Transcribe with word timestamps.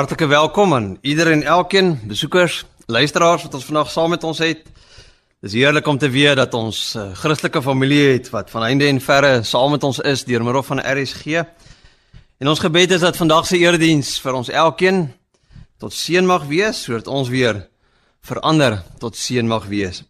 Hartlike 0.00 0.26
welkom 0.26 0.74
aan 0.74 0.98
iedereen 1.00 1.42
en 1.42 1.46
elkeen, 1.46 2.00
besoekers, 2.08 2.64
luisteraars 2.86 3.42
wat 3.42 3.54
ons 3.54 3.64
vandag 3.64 3.90
saam 3.90 4.08
met 4.10 4.22
ons 4.24 4.38
het. 4.40 4.62
Dis 5.44 5.52
heerlik 5.52 5.86
om 5.86 5.98
te 6.00 6.08
weet 6.08 6.38
dat 6.40 6.54
ons 6.56 6.78
uh, 6.96 7.10
Christelike 7.20 7.60
familie 7.62 8.06
het 8.14 8.30
wat 8.32 8.48
van 8.50 8.64
einde 8.64 8.86
en 8.88 9.00
verre 9.04 9.42
saam 9.44 9.74
met 9.76 9.84
ons 9.84 10.00
is 10.00 10.24
deur 10.24 10.40
middel 10.46 10.64
van 10.64 10.80
RSG. 10.80 11.42
En 12.40 12.48
ons 12.48 12.64
gebed 12.64 12.96
is 12.96 13.04
dat 13.04 13.20
vandag 13.20 13.44
se 13.50 13.60
erediens 13.60 14.14
vir 14.24 14.40
ons 14.40 14.48
elkeen 14.48 15.02
tot 15.76 15.92
seën 15.92 16.24
mag 16.24 16.48
wees, 16.48 16.80
sodat 16.86 17.12
ons 17.12 17.28
weer 17.28 17.66
verander 18.24 18.80
tot 19.04 19.20
seën 19.20 19.44
mag 19.44 19.68
wees. 19.68 20.00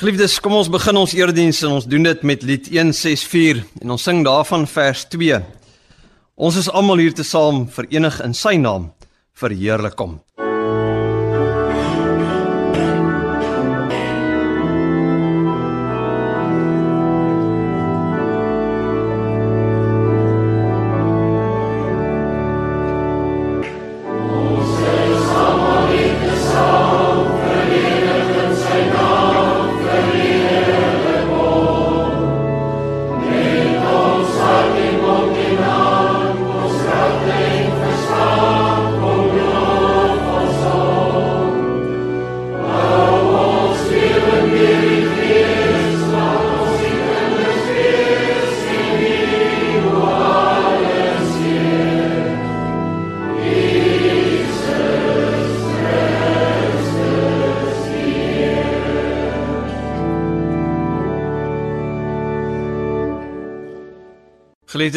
Geliefdes, 0.00 0.40
kom 0.40 0.56
ons 0.56 0.72
begin 0.72 1.04
ons 1.04 1.12
erediens 1.20 1.62
en 1.68 1.76
ons 1.82 1.92
doen 1.92 2.12
dit 2.14 2.28
met 2.32 2.48
lied 2.48 2.72
164 2.72 3.60
en 3.84 3.98
ons 3.98 4.08
sing 4.08 4.24
daarvan 4.24 4.64
vers 4.64 5.04
2. 5.12 5.44
Ons 6.34 6.64
is 6.64 6.72
almal 6.72 7.04
hier 7.04 7.12
te 7.12 7.28
saam 7.28 7.66
verenig 7.68 8.22
in 8.24 8.32
sy 8.32 8.56
naam 8.56 8.94
verheerlik 9.34 9.96
kom. 9.96 10.20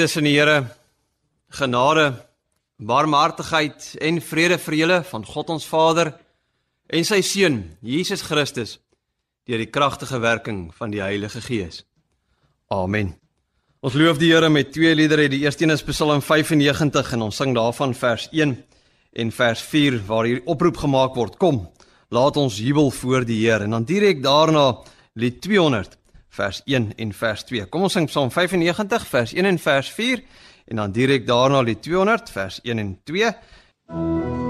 Geliefdes 0.07 0.21
in 0.21 0.27
die 0.29 0.37
Here, 0.37 0.69
genade, 1.51 2.13
barmhartigheid 2.79 3.97
en 3.99 4.21
vrede 4.23 4.55
vir 4.61 4.75
julle 4.77 4.99
van 5.03 5.25
God 5.27 5.49
ons 5.51 5.65
Vader 5.67 6.13
en 6.87 7.03
sy 7.03 7.17
seun 7.25 7.57
Jesus 7.83 8.23
Christus 8.23 8.77
deur 9.49 9.59
die 9.59 9.67
kragtige 9.67 10.21
werking 10.23 10.69
van 10.77 10.93
die 10.93 11.01
Heilige 11.03 11.41
Gees. 11.43 11.81
Amen. 12.71 13.17
Ons 13.83 13.97
loof 13.99 14.21
die 14.21 14.31
Here 14.31 14.47
met 14.47 14.71
twee 14.71 14.95
liedere. 14.95 15.27
Die 15.27 15.41
eerste 15.43 15.65
een 15.65 15.75
is 15.75 15.83
Psalm 15.83 16.23
95 16.23 17.11
en 17.17 17.27
ons 17.27 17.43
sing 17.43 17.51
daarvan 17.57 17.91
vers 17.97 18.29
1 18.31 18.55
en 19.11 19.35
vers 19.41 19.65
4 19.73 19.99
waar 20.07 20.29
hier 20.29 20.39
oproep 20.45 20.79
gemaak 20.85 21.19
word: 21.19 21.35
Kom, 21.35 21.65
laat 22.15 22.39
ons 22.39 22.61
jubel 22.63 22.93
voor 22.95 23.27
die 23.27 23.41
Here. 23.43 23.67
En 23.67 23.75
dan 23.75 23.91
direk 23.91 24.23
daarna 24.23 24.69
lied 25.19 25.41
200 25.43 25.99
vers 26.37 26.61
1 26.65 26.91
en 26.95 27.13
vers 27.13 27.45
2. 27.49 27.65
Kom 27.73 27.87
ons 27.87 27.97
sing 27.97 28.09
Psalm 28.11 28.31
95 28.33 29.07
vers 29.13 29.33
1 29.33 29.49
en 29.51 29.61
vers 29.61 29.91
4 29.99 30.25
en 30.67 30.83
dan 30.83 30.91
direk 30.95 31.25
daarna 31.27 31.63
die 31.63 31.79
200 31.79 32.29
vers 32.35 32.59
1 32.63 32.83
en 32.83 32.93
2. 33.09 34.46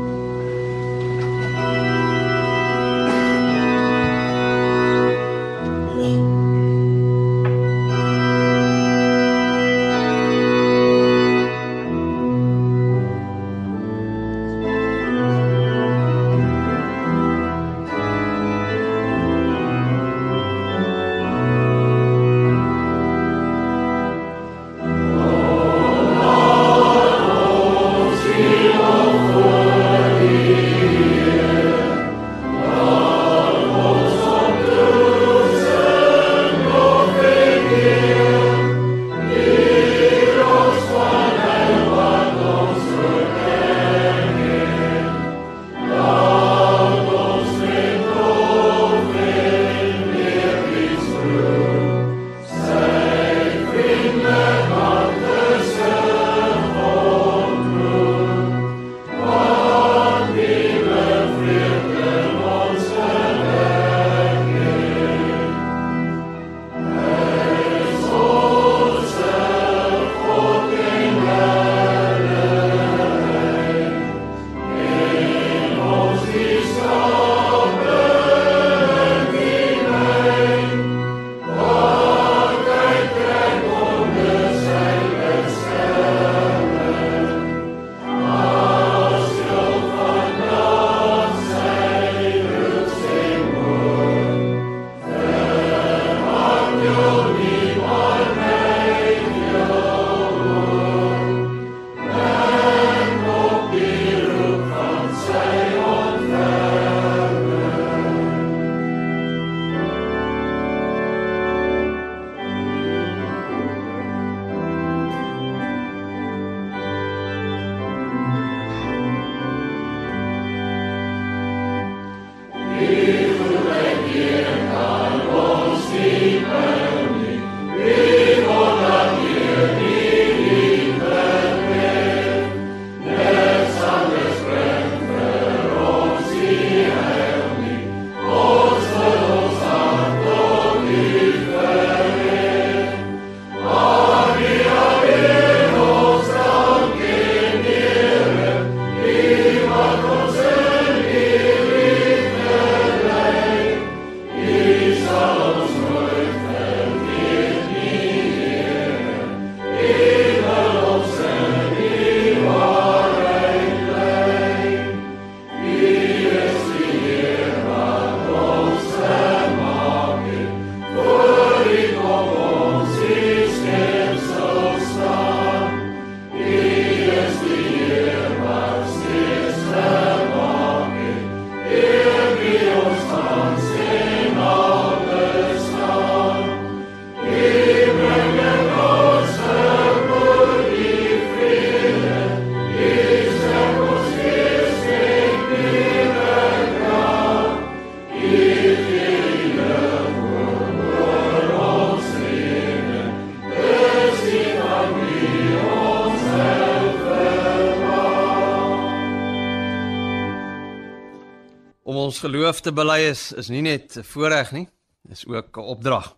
Te 212.68 212.76
bely 212.76 213.06
is 213.08 213.32
is 213.40 213.48
nie 213.54 213.64
net 213.64 213.96
'n 213.98 214.04
voorreg 214.04 214.52
nie, 214.52 214.68
dis 215.08 215.26
ook 215.26 215.58
'n 215.58 215.70
opdrag. 215.74 216.16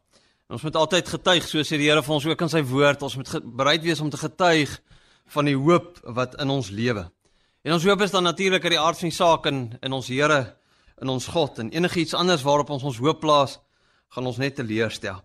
Ons 0.49 0.63
moet 0.63 0.75
altyd 0.75 1.07
getuig, 1.07 1.47
so 1.47 1.59
sê 1.59 1.77
die 1.77 1.89
Here 1.89 2.01
vir 2.01 2.13
ons 2.13 2.25
ook 2.25 2.41
in 2.41 2.49
sy 2.49 2.63
woord, 2.63 3.03
ons 3.03 3.15
moet 3.15 3.55
bereid 3.55 3.83
wees 3.83 3.99
om 4.01 4.09
te 4.09 4.17
getuig 4.17 4.81
van 5.27 5.45
die 5.45 5.55
hoop 5.55 5.99
wat 6.03 6.41
in 6.41 6.49
ons 6.49 6.69
lewe. 6.69 7.11
En 7.63 7.73
ons 7.73 7.83
hoop 7.83 8.01
is 8.01 8.11
dan 8.11 8.23
natuurlik 8.23 8.63
uit 8.63 8.71
die 8.71 8.79
aard 8.79 8.97
van 8.97 9.09
die 9.09 9.15
saak 9.15 9.45
in 9.45 9.77
in 9.81 9.93
ons 9.93 10.07
Here, 10.07 10.55
in 11.01 11.09
ons 11.09 11.27
God 11.27 11.59
en 11.59 11.69
enigiets 11.69 12.13
anders 12.13 12.41
waarop 12.41 12.69
ons 12.69 12.83
ons 12.83 12.97
hoop 12.97 13.19
plaas, 13.19 13.59
gaan 14.09 14.25
ons 14.25 14.37
net 14.37 14.55
teleurstel. 14.55 15.21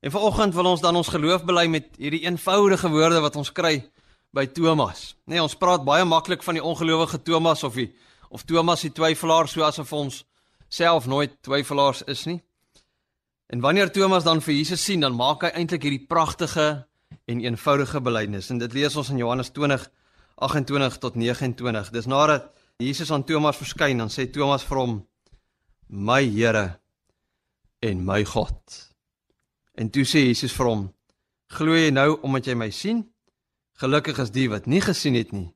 En 0.00 0.10
vanoggend 0.10 0.54
wil 0.54 0.64
ons 0.64 0.80
dan 0.80 0.96
ons 0.96 1.08
geloof 1.08 1.44
bely 1.44 1.66
met 1.66 1.86
hierdie 1.96 2.24
eenvoudige 2.26 2.88
woorde 2.88 3.20
wat 3.20 3.36
ons 3.36 3.52
kry 3.52 3.84
by 4.32 4.46
Thomas. 4.46 5.14
Nee, 5.26 5.42
ons 5.42 5.54
praat 5.54 5.84
baie 5.84 6.04
maklik 6.04 6.42
van 6.42 6.54
die 6.54 6.64
ongelowige 6.64 7.22
Thomas 7.22 7.62
of 7.62 7.74
die 7.74 7.92
of 8.30 8.42
Thomas 8.42 8.80
die 8.80 8.92
twyfelaar 8.92 9.48
so 9.48 9.62
asof 9.62 9.92
ons 9.92 10.24
self 10.70 11.06
nooit 11.10 11.34
twyfelaars 11.42 12.04
is 12.08 12.24
nie. 12.30 12.38
En 13.50 13.60
wanneer 13.60 13.90
Thomas 13.90 14.24
dan 14.24 14.40
vir 14.42 14.54
Jesus 14.54 14.84
sien, 14.84 15.02
dan 15.02 15.16
maak 15.18 15.42
hy 15.42 15.50
eintlik 15.58 15.82
hierdie 15.82 16.06
pragtige 16.06 16.86
en 17.26 17.42
eenvoudige 17.42 18.00
belydenis. 18.00 18.50
En 18.54 18.60
dit 18.62 18.76
lees 18.78 18.96
ons 18.96 19.10
in 19.10 19.18
Johannes 19.18 19.50
20 19.50 19.88
28 20.40 20.98
tot 21.02 21.18
29. 21.20 21.90
Dis 21.92 22.06
nadat 22.08 22.46
Jesus 22.80 23.10
aan 23.12 23.26
Thomas 23.28 23.58
verskyn, 23.60 23.98
dan 24.00 24.08
sê 24.08 24.24
Thomas 24.30 24.64
vir 24.64 24.78
hom: 24.78 24.94
"My 25.88 26.22
Here 26.24 26.80
en 27.82 28.04
my 28.04 28.24
God." 28.24 28.78
En 29.74 29.90
toe 29.90 30.06
sê 30.06 30.24
Jesus 30.30 30.54
vir 30.56 30.66
hom: 30.66 30.86
"Glo 31.58 31.74
jy 31.74 31.90
nou 31.90 32.20
omdat 32.22 32.46
jy 32.46 32.54
my 32.54 32.70
sien? 32.70 33.04
Gelukkig 33.82 34.18
is 34.18 34.30
die 34.30 34.48
wat 34.48 34.66
nie 34.66 34.80
gesien 34.80 35.14
het 35.14 35.32
nie 35.32 35.50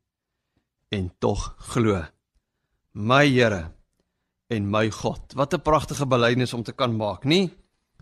en 0.91 1.13
tog 1.19 1.55
glo." 1.73 2.05
my 2.95 3.27
Here 3.27 3.74
en 4.47 4.71
my 4.71 4.91
God. 4.91 5.33
Wat 5.35 5.55
'n 5.55 5.63
pragtige 5.63 6.07
belydenis 6.07 6.55
om 6.55 6.63
te 6.63 6.73
kan 6.73 6.97
maak, 6.97 7.25
nie 7.25 7.51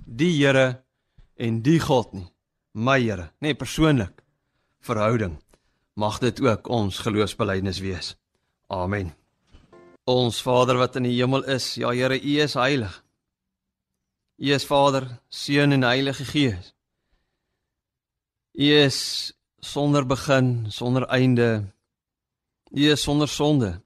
die 0.06 0.33
Here 0.37 0.83
en 1.37 1.62
die 1.62 1.81
God 1.81 2.12
nie, 2.12 2.29
my 2.73 3.00
Here, 3.00 3.31
nee 3.41 3.55
persoonlik 3.55 4.23
verhouding. 4.81 5.39
Mag 5.94 6.19
dit 6.19 6.41
ook 6.41 6.69
ons 6.69 6.99
geloofsbelydenis 6.99 7.81
wees. 7.81 8.17
Amen. 8.67 9.15
Ons 10.05 10.43
Vader 10.43 10.77
wat 10.77 10.97
in 10.97 11.03
die 11.03 11.17
hemel 11.21 11.44
is, 11.44 11.75
ja 11.75 11.91
Here, 11.91 12.19
U 12.19 12.41
is 12.41 12.55
heilig. 12.55 13.05
U 14.39 14.53
is 14.53 14.65
Vader, 14.67 15.06
Seun 15.29 15.73
en 15.73 15.83
Heilige 15.83 16.25
Gees. 16.25 16.73
U 18.53 18.65
is 18.65 19.33
sonder 19.61 20.06
begin, 20.06 20.67
sonder 20.71 21.06
einde. 21.06 21.73
U 22.73 22.91
is 22.91 23.03
sonder 23.03 23.29
sonde. 23.29 23.81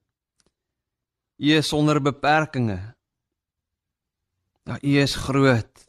U 1.37 1.53
is 1.53 1.69
sonder 1.69 2.03
beperkings. 2.03 2.81
Ja, 4.65 4.79
U 4.83 4.99
is 5.01 5.15
groot. 5.15 5.87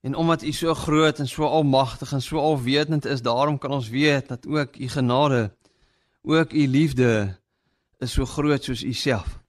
En 0.00 0.14
omdat 0.14 0.42
U 0.42 0.52
so 0.52 0.74
groot 0.74 1.18
en 1.18 1.28
so 1.28 1.44
almagtig 1.44 2.12
en 2.12 2.22
so 2.22 2.38
alwetend 2.38 3.04
is, 3.04 3.22
daarom 3.22 3.58
kan 3.58 3.70
ons 3.70 3.88
weet 3.88 4.28
dat 4.28 4.46
ook 4.46 4.76
U 4.76 4.88
genade, 4.88 5.56
ook 6.22 6.52
U 6.52 6.68
liefde 6.68 7.40
is 7.98 8.12
so 8.12 8.24
groot 8.24 8.64
soos 8.64 8.82
U 8.82 8.92
self. 8.92 9.40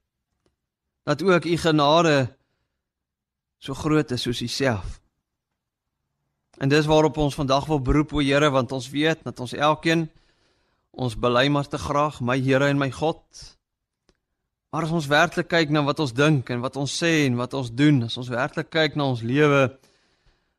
Dat 1.04 1.24
ook 1.24 1.46
U 1.46 1.58
genade 1.58 2.38
so 3.58 3.74
groot 3.74 4.12
is 4.12 4.22
soos 4.22 4.42
U 4.42 4.48
self. 4.48 5.02
En 6.58 6.70
dis 6.70 6.86
waarop 6.86 7.18
ons 7.18 7.36
vandag 7.36 7.66
wil 7.66 7.82
beroep 7.82 8.14
o 8.14 8.20
Here 8.20 8.50
want 8.50 8.72
ons 8.72 8.90
weet 8.90 9.24
dat 9.24 9.40
ons 9.40 9.54
elkeen 9.54 10.10
ons 10.92 11.18
bely 11.20 11.48
maar 11.48 11.68
te 11.68 11.78
graag 11.78 12.22
my 12.22 12.40
Here 12.40 12.68
en 12.68 12.78
my 12.78 12.92
God 12.92 13.55
Maar 14.76 14.84
as 14.84 14.92
ons 14.92 15.06
werklik 15.08 15.48
kyk 15.48 15.70
na 15.72 15.86
wat 15.88 16.02
ons 16.04 16.12
dink 16.12 16.50
en 16.52 16.60
wat 16.60 16.76
ons 16.76 16.92
sê 17.00 17.30
en 17.30 17.38
wat 17.40 17.54
ons 17.56 17.70
doen, 17.72 18.02
as 18.10 18.18
ons 18.20 18.28
werklik 18.28 18.68
kyk 18.76 18.98
na 19.00 19.06
ons 19.08 19.22
lewe, 19.24 19.70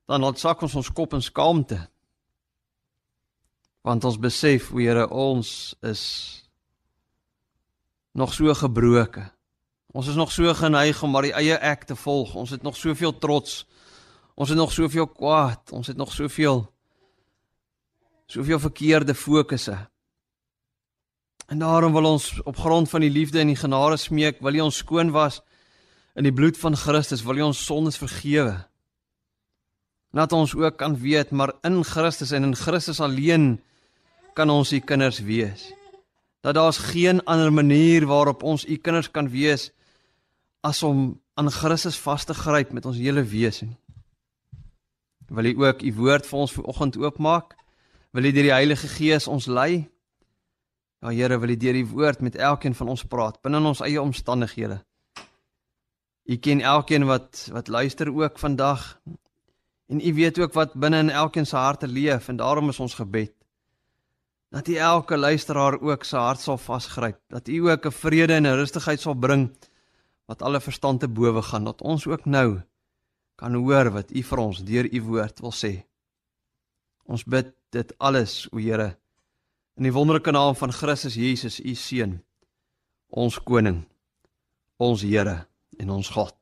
dan 0.08 0.22
laat 0.24 0.40
sak 0.40 0.62
ons 0.64 0.76
ons 0.80 0.88
kop 0.88 1.12
in 1.18 1.20
skaamte. 1.20 1.76
Want 3.84 4.06
ons 4.08 4.16
besef, 4.16 4.70
o 4.72 4.80
Here, 4.80 5.04
ons 5.12 5.50
is 5.84 6.04
nog 8.16 8.32
so 8.32 8.56
gebroke. 8.56 9.26
Ons 9.92 10.08
is 10.08 10.16
nog 10.16 10.32
so 10.32 10.54
geneig 10.62 11.02
om 11.04 11.12
maar 11.12 11.28
die 11.28 11.36
eie 11.36 11.60
ek 11.60 11.84
te 11.84 11.98
volg. 12.06 12.32
Ons 12.40 12.54
het 12.56 12.64
nog 12.64 12.80
soveel 12.80 13.12
trots. 13.20 13.66
Ons 14.32 14.48
het 14.48 14.56
nog 14.56 14.72
soveel 14.72 15.10
kwaad. 15.12 15.76
Ons 15.76 15.92
het 15.92 16.00
nog 16.00 16.16
soveel 16.16 16.64
soveel 18.32 18.64
verkeerde 18.64 19.12
fokusse. 19.12 19.76
En 21.46 21.58
daarom 21.58 21.92
wil 21.92 22.04
ons 22.04 22.42
op 22.42 22.56
grond 22.56 22.90
van 22.90 23.00
die 23.00 23.10
liefde 23.10 23.38
en 23.38 23.46
die 23.46 23.58
genade 23.58 23.96
smeek, 23.96 24.40
wil 24.42 24.54
U 24.54 24.60
ons 24.66 24.76
skoon 24.82 25.12
was 25.14 25.42
in 26.18 26.26
die 26.26 26.32
bloed 26.34 26.58
van 26.58 26.76
Christus, 26.76 27.22
wil 27.22 27.38
U 27.38 27.46
ons 27.50 27.64
sondes 27.64 27.98
vergewe. 28.00 28.56
Laat 30.10 30.32
ons 30.32 30.54
ook 30.54 30.78
kan 30.80 30.96
weet 30.98 31.30
maar 31.30 31.52
in 31.62 31.84
Christus 31.84 32.32
en 32.32 32.42
in 32.42 32.56
Christus 32.56 33.00
alleen 33.00 33.60
kan 34.34 34.50
ons 34.50 34.72
U 34.72 34.78
kinders 34.80 35.20
wees. 35.22 35.70
Dat 36.40 36.54
daar's 36.54 36.78
geen 36.78 37.22
ander 37.24 37.52
manier 37.52 38.06
waarop 38.06 38.42
ons 38.42 38.66
U 38.66 38.76
kinders 38.76 39.10
kan 39.10 39.28
wees 39.30 39.70
as 40.60 40.82
om 40.82 41.20
aan 41.34 41.50
Christus 41.50 41.98
vas 41.98 42.24
te 42.24 42.34
gryp 42.34 42.72
met 42.72 42.86
ons 42.86 42.98
hele 42.98 43.22
wese 43.22 43.68
nie. 43.68 43.78
Wil 45.28 45.44
U 45.44 45.66
ook 45.66 45.82
U 45.82 45.92
woord 45.94 46.26
vir 46.26 46.38
ons 46.38 46.52
vanoggend 46.52 46.96
oopmaak? 46.96 47.54
Wil 48.10 48.24
U 48.24 48.32
deur 48.32 48.48
die 48.48 48.54
Heilige 48.54 48.88
Gees 48.88 49.26
ons 49.28 49.46
lei? 49.46 49.86
Ja 51.00 51.12
Here, 51.12 51.38
wil 51.38 51.48
U 51.48 51.56
deur 51.56 51.72
die 51.72 51.86
woord 51.86 52.20
met 52.20 52.36
elkeen 52.36 52.74
van 52.74 52.88
ons 52.88 53.04
praat 53.04 53.40
binne 53.42 53.60
ons 53.60 53.80
eie 53.80 54.02
omstandighede. 54.02 54.80
U 56.26 56.36
ken 56.36 56.60
elkeen 56.60 57.06
wat 57.06 57.48
wat 57.52 57.68
luister 57.68 58.10
ook 58.14 58.38
vandag. 58.38 59.00
En 59.86 60.00
U 60.00 60.14
weet 60.14 60.38
ook 60.38 60.52
wat 60.52 60.74
binne 60.74 60.98
in 60.98 61.10
elkeen 61.10 61.46
se 61.46 61.56
harte 61.56 61.86
leef 61.88 62.28
en 62.28 62.36
daarom 62.36 62.68
is 62.68 62.80
ons 62.80 62.94
gebed 62.94 63.36
dat 64.56 64.68
U 64.68 64.74
elke 64.74 65.16
luisteraar 65.16 65.80
ook 65.80 66.04
se 66.04 66.16
hart 66.16 66.40
sal 66.40 66.58
vasgryp, 66.58 67.18
dat 67.28 67.48
U 67.48 67.70
ook 67.70 67.86
'n 67.86 67.90
vrede 67.92 68.34
en 68.34 68.46
'n 68.46 68.54
rustigheid 68.54 69.00
sal 69.00 69.14
bring 69.14 69.50
wat 70.26 70.42
alle 70.42 70.60
verstand 70.60 71.00
te 71.00 71.08
bowe 71.08 71.42
gaan, 71.42 71.64
dat 71.64 71.82
ons 71.82 72.06
ook 72.06 72.24
nou 72.24 72.60
kan 73.34 73.54
hoor 73.54 73.90
wat 73.90 74.10
U 74.10 74.22
vir 74.22 74.38
ons 74.38 74.64
deur 74.64 74.86
U 74.92 75.02
woord 75.02 75.40
wil 75.40 75.52
sê. 75.52 75.84
Ons 77.04 77.24
bid 77.24 77.54
dit 77.70 77.98
alles, 77.98 78.48
o 78.52 78.58
Here, 78.58 78.98
In 79.76 79.84
die 79.84 79.92
wonderlike 79.92 80.32
naam 80.32 80.54
van 80.56 80.72
Christus 80.72 81.18
Jesus, 81.20 81.58
u 81.60 81.74
seun, 81.76 82.14
ons 83.12 83.34
koning, 83.44 83.82
ons 84.80 85.02
Here 85.04 85.42
en 85.76 85.90
ons 85.92 86.08
God. 86.14 86.36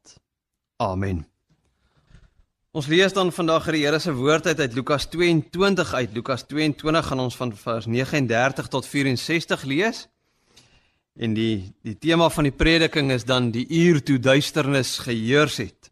Amen. 0.79 1.25
Ons 2.71 2.87
lees 2.87 3.11
dan 3.17 3.33
vandag 3.35 3.67
uit 3.67 3.75
die 3.75 3.81
Here 3.83 3.99
se 3.99 4.15
woord 4.15 4.47
uit 4.47 4.61
uit 4.63 4.77
Lukas 4.79 5.09
22 5.11 5.95
uit. 5.99 6.13
Lukas 6.15 6.47
22 6.47 7.09
gaan 7.09 7.23
ons 7.25 7.39
van 7.41 7.51
vers 7.59 7.89
39 7.91 8.69
tot 8.71 8.87
64 8.87 9.65
lees. 9.67 10.05
En 11.19 11.35
die 11.35 11.75
die 11.83 11.97
tema 11.99 12.29
van 12.31 12.47
die 12.47 12.55
prediking 12.55 13.11
is 13.11 13.27
dan 13.27 13.51
die 13.51 13.67
uur 13.67 13.99
toe 14.03 14.21
duisternis 14.23 15.01
geheers 15.09 15.59
het. 15.59 15.91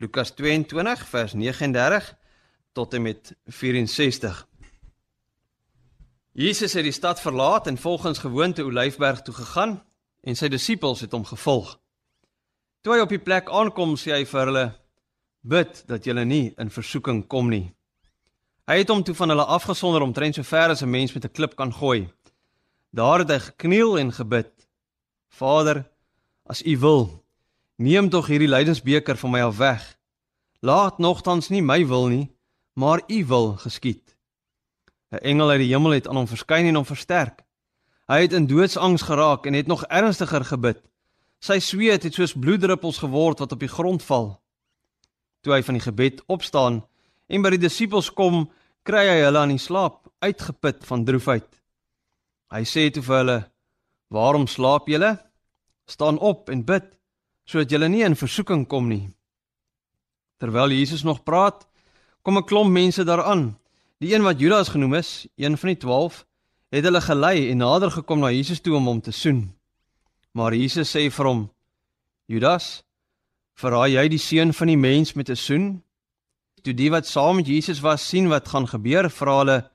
Lukas 0.00 0.32
22 0.40 1.04
vers 1.12 1.36
39 1.36 2.14
tot 2.72 2.96
en 2.96 3.04
met 3.10 3.34
64. 3.60 4.46
Jesus 6.32 6.72
het 6.72 6.86
die 6.86 6.92
stad 6.92 7.20
verlaat 7.20 7.66
en 7.66 7.78
volgens 7.78 8.18
gewoonte 8.18 8.64
Olyfberg 8.64 9.22
toe 9.22 9.34
gegaan 9.34 9.82
en 10.20 10.36
sy 10.36 10.48
disippels 10.48 11.02
het 11.04 11.12
hom 11.12 11.26
gevolg. 11.28 11.74
Toe 12.80 12.94
hy 12.94 13.02
op 13.04 13.12
die 13.12 13.20
plek 13.20 13.50
aankom, 13.52 13.98
sê 14.00 14.14
hy 14.16 14.24
vir 14.24 14.48
hulle: 14.48 14.64
"Bid 15.44 15.82
dat 15.86 16.08
julle 16.08 16.24
nie 16.24 16.54
in 16.56 16.70
versoeking 16.72 17.26
kom 17.28 17.50
nie." 17.52 17.74
Hy 18.64 18.78
het 18.80 18.88
hom 18.88 19.02
toe 19.04 19.14
van 19.14 19.28
hulle 19.28 19.44
afgesonder 19.44 20.02
omtrent 20.02 20.34
so 20.34 20.42
ver 20.42 20.72
as 20.72 20.82
'n 20.82 20.90
mens 20.90 21.12
met 21.12 21.24
'n 21.24 21.36
klip 21.36 21.56
kan 21.56 21.72
gooi. 21.72 22.08
Daar 22.90 23.18
het 23.18 23.30
hy 23.30 23.38
gekniel 23.38 23.98
en 23.98 24.12
gebid: 24.12 24.50
"Vader, 25.28 25.84
as 26.46 26.62
U 26.64 26.78
wil, 26.78 27.24
neem 27.76 28.08
tog 28.08 28.26
hierdie 28.26 28.48
lydensbeker 28.48 29.16
van 29.16 29.30
my 29.30 29.40
af 29.40 29.56
weg. 29.56 29.98
Laat 30.60 30.98
nogtans 30.98 31.48
nie 31.48 31.62
my 31.62 31.86
wil 31.86 32.06
nie, 32.08 32.30
maar 32.72 33.02
U 33.06 33.24
wil 33.26 33.56
geskied." 33.56 34.01
'n 35.12 35.20
Engel 35.20 35.50
uit 35.50 35.60
die 35.60 35.72
hemel 35.74 35.92
het 35.92 36.08
aan 36.08 36.16
hom 36.16 36.26
verskyn 36.26 36.66
en 36.66 36.80
hom 36.80 36.88
versterk. 36.88 37.44
Hy 38.08 38.24
het 38.24 38.32
in 38.32 38.46
doodsangs 38.48 39.04
geraak 39.04 39.46
en 39.46 39.54
het 39.54 39.68
nog 39.68 39.84
ernstiger 39.84 40.44
gebid. 40.44 40.80
Sy 41.40 41.58
sweet 41.58 42.02
het 42.02 42.14
soos 42.14 42.32
bloeddruppels 42.32 42.98
geword 42.98 43.38
wat 43.38 43.52
op 43.52 43.60
die 43.60 43.68
grond 43.68 44.02
val. 44.02 44.40
Toe 45.42 45.52
hy 45.52 45.62
van 45.62 45.74
die 45.74 45.84
gebed 45.84 46.22
opstaan 46.26 46.82
en 47.28 47.42
by 47.42 47.50
die 47.50 47.64
disippels 47.64 48.10
kom, 48.10 48.48
kry 48.84 49.04
hy 49.08 49.20
hulle 49.26 49.38
aan 49.38 49.52
die 49.54 49.60
slaap, 49.60 50.08
uitgeput 50.22 50.84
van 50.86 51.04
droefheid. 51.04 51.48
Hy 52.52 52.62
sê 52.64 52.90
toe 52.90 53.02
vir 53.02 53.16
hulle: 53.16 53.38
"Waarom 54.08 54.46
slaap 54.46 54.88
julle? 54.88 55.18
Staan 55.86 56.18
op 56.18 56.50
en 56.50 56.64
bid, 56.64 56.84
sodat 57.44 57.70
julle 57.70 57.88
nie 57.88 58.04
in 58.04 58.16
versoeking 58.16 58.66
kom 58.68 58.88
nie." 58.88 59.10
Terwyl 60.38 60.70
Jesus 60.70 61.02
nog 61.04 61.24
praat, 61.24 61.66
kom 62.22 62.38
'n 62.38 62.44
klomp 62.44 62.70
mense 62.70 63.04
daaraan 63.04 63.61
Die 64.02 64.10
een 64.14 64.24
wat 64.26 64.40
Judas 64.40 64.68
genoem 64.68 64.96
is, 64.98 65.26
een 65.38 65.54
van 65.58 65.68
die 65.68 65.76
12, 65.76 66.24
het 66.74 66.84
hulle 66.84 67.00
gelei 67.00 67.50
en 67.52 67.60
nader 67.62 67.90
gekom 67.90 68.18
na 68.18 68.32
Jesus 68.34 68.58
toe 68.60 68.74
om 68.74 68.88
hom 68.90 69.00
te 69.00 69.12
soen. 69.14 69.44
Maar 70.34 70.56
Jesus 70.58 70.90
sê 70.90 71.04
vir 71.06 71.28
hom: 71.28 71.42
Judas, 72.26 72.82
verraai 73.54 73.92
jy 73.94 74.08
die 74.10 74.18
seun 74.18 74.50
van 74.58 74.72
die 74.72 74.76
mens 74.76 75.14
met 75.14 75.30
'n 75.30 75.38
soen? 75.38 75.66
Toe 76.62 76.74
die 76.74 76.90
wat 76.90 77.06
saam 77.06 77.36
met 77.36 77.46
Jesus 77.46 77.80
was 77.80 78.08
sien 78.08 78.28
wat 78.28 78.48
gaan 78.48 78.66
gebeur, 78.66 79.10
vra 79.10 79.38
hulle: 79.38 79.70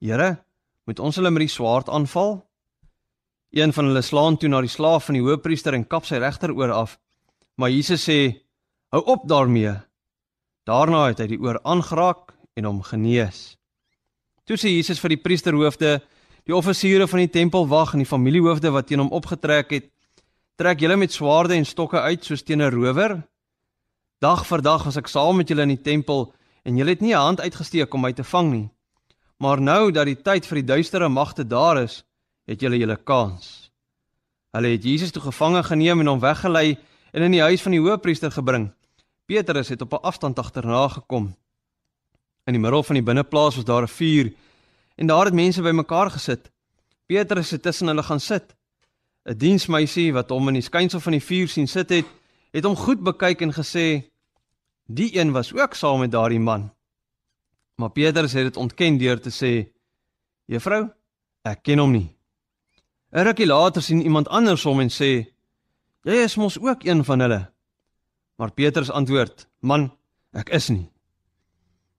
Here, 0.00 0.38
moet 0.86 0.98
ons 0.98 1.16
hulle 1.16 1.30
met 1.30 1.40
die 1.40 1.54
swaard 1.56 1.88
aanval? 1.88 2.40
Een 3.52 3.72
van 3.72 3.84
hulle 3.84 4.02
slaan 4.02 4.36
toe 4.36 4.48
na 4.48 4.60
die 4.60 4.72
slaaf 4.72 5.04
van 5.04 5.14
die 5.14 5.22
hoofpriester 5.22 5.74
en 5.74 5.86
kap 5.86 6.04
sy 6.04 6.16
regteroor 6.16 6.72
af. 6.72 6.98
Maar 7.56 7.70
Jesus 7.70 8.08
sê: 8.08 8.40
"Hou 8.88 9.04
op 9.04 9.28
daarmee." 9.28 9.76
Daarna 10.64 11.06
het 11.06 11.18
hy 11.18 11.26
die 11.26 11.40
oor 11.40 11.60
aangeraak 11.62 12.39
en 12.60 12.68
hom 12.68 12.82
genees. 12.84 13.56
Toe 14.44 14.58
sê 14.60 14.72
Jesus 14.74 15.00
vir 15.00 15.14
die 15.14 15.22
priesterhoofde, 15.24 15.98
die 16.44 16.56
offisiere 16.56 17.06
van 17.08 17.24
die 17.24 17.32
tempelwag 17.32 17.94
en 17.94 18.04
die 18.04 18.08
familiehoofde 18.08 18.72
wat 18.74 18.88
teen 18.90 19.02
hom 19.02 19.12
opgetrek 19.16 19.72
het: 19.76 19.90
"Trek 20.60 20.80
julle 20.80 20.96
met 20.96 21.12
swaarde 21.12 21.56
en 21.56 21.66
stokke 21.66 22.00
uit 22.00 22.24
soos 22.24 22.42
teen 22.42 22.62
'n 22.62 22.72
rower? 22.72 23.22
Dag 24.20 24.44
vir 24.46 24.62
dag 24.62 24.84
was 24.84 24.96
ek 24.96 25.08
saam 25.08 25.36
met 25.36 25.48
julle 25.48 25.62
in 25.62 25.76
die 25.76 25.82
tempel 25.82 26.32
en 26.64 26.76
julle 26.76 26.90
het 26.90 27.00
nie 27.00 27.14
'n 27.14 27.26
hand 27.26 27.40
uitgesteek 27.40 27.94
om 27.94 28.00
my 28.00 28.12
te 28.12 28.24
vang 28.24 28.50
nie. 28.52 28.70
Maar 29.38 29.60
nou 29.60 29.90
dat 29.92 30.06
die 30.06 30.22
tyd 30.22 30.46
vir 30.46 30.56
die 30.60 30.68
duistere 30.74 31.08
magte 31.08 31.46
daar 31.46 31.82
is, 31.82 32.04
het 32.46 32.60
julle 32.60 32.76
julle 32.76 32.96
kans. 32.96 33.70
Hulle 34.52 34.68
het 34.68 34.84
Jesus 34.84 35.10
toe 35.10 35.22
gevange 35.22 35.62
geneem 35.62 36.00
en 36.00 36.06
hom 36.06 36.20
weggelei 36.20 36.78
en 37.12 37.22
in 37.22 37.30
die 37.30 37.40
huis 37.42 37.62
van 37.62 37.72
die 37.72 37.80
hoofpriester 37.80 38.30
gebring. 38.30 38.72
Petrus 39.26 39.68
het 39.68 39.82
op 39.82 39.92
'n 39.92 40.02
afstand 40.02 40.38
agterna 40.38 40.88
gekom. 40.88 41.36
In 42.50 42.56
die 42.56 42.62
middel 42.62 42.82
van 42.82 42.96
die 42.98 43.04
binneplaas 43.06 43.56
was 43.56 43.64
daar 43.64 43.82
'n 43.86 43.94
vuur 43.98 44.32
en 44.96 45.06
daar 45.06 45.24
het 45.24 45.34
mense 45.34 45.62
bymekaar 45.62 46.10
gesit. 46.10 46.50
Petrus 47.06 47.50
het 47.50 47.62
tussen 47.62 47.86
hulle 47.86 48.02
gaan 48.02 48.20
sit. 48.20 48.56
'n 49.24 49.38
Diensmeisie 49.38 50.12
wat 50.12 50.30
hom 50.30 50.48
in 50.48 50.54
die 50.54 50.62
skynsel 50.62 51.00
van 51.00 51.12
die 51.12 51.22
vuur 51.22 51.48
sien 51.48 51.68
sit 51.68 51.90
het, 51.90 52.06
het 52.50 52.64
hom 52.64 52.76
goed 52.76 53.00
bekyk 53.02 53.40
en 53.40 53.52
gesê: 53.52 54.10
"Die 54.86 55.18
een 55.18 55.32
was 55.32 55.54
ook 55.54 55.74
saam 55.74 56.00
met 56.00 56.10
daardie 56.10 56.40
man." 56.40 56.72
Maar 57.76 57.90
Petrus 57.90 58.32
het 58.32 58.44
dit 58.44 58.56
ontken 58.56 58.98
deur 58.98 59.20
te 59.20 59.30
sê: 59.30 59.72
"Juffrou, 60.44 60.90
ek 61.42 61.62
ken 61.62 61.78
hom 61.78 61.92
nie." 61.92 62.16
'n 63.12 63.22
Rukkie 63.22 63.46
later 63.46 63.82
sien 63.82 64.02
iemand 64.02 64.28
anders 64.28 64.62
hom 64.62 64.80
en 64.80 64.90
sê: 64.90 65.32
"Jy 66.02 66.14
is 66.24 66.36
mos 66.36 66.58
ook 66.58 66.84
een 66.84 67.04
van 67.04 67.20
hulle." 67.20 67.52
Maar 68.36 68.52
Petrus 68.52 68.90
antwoord: 68.90 69.48
"Man, 69.60 69.92
ek 70.32 70.48
is 70.48 70.68
nie." 70.68 70.90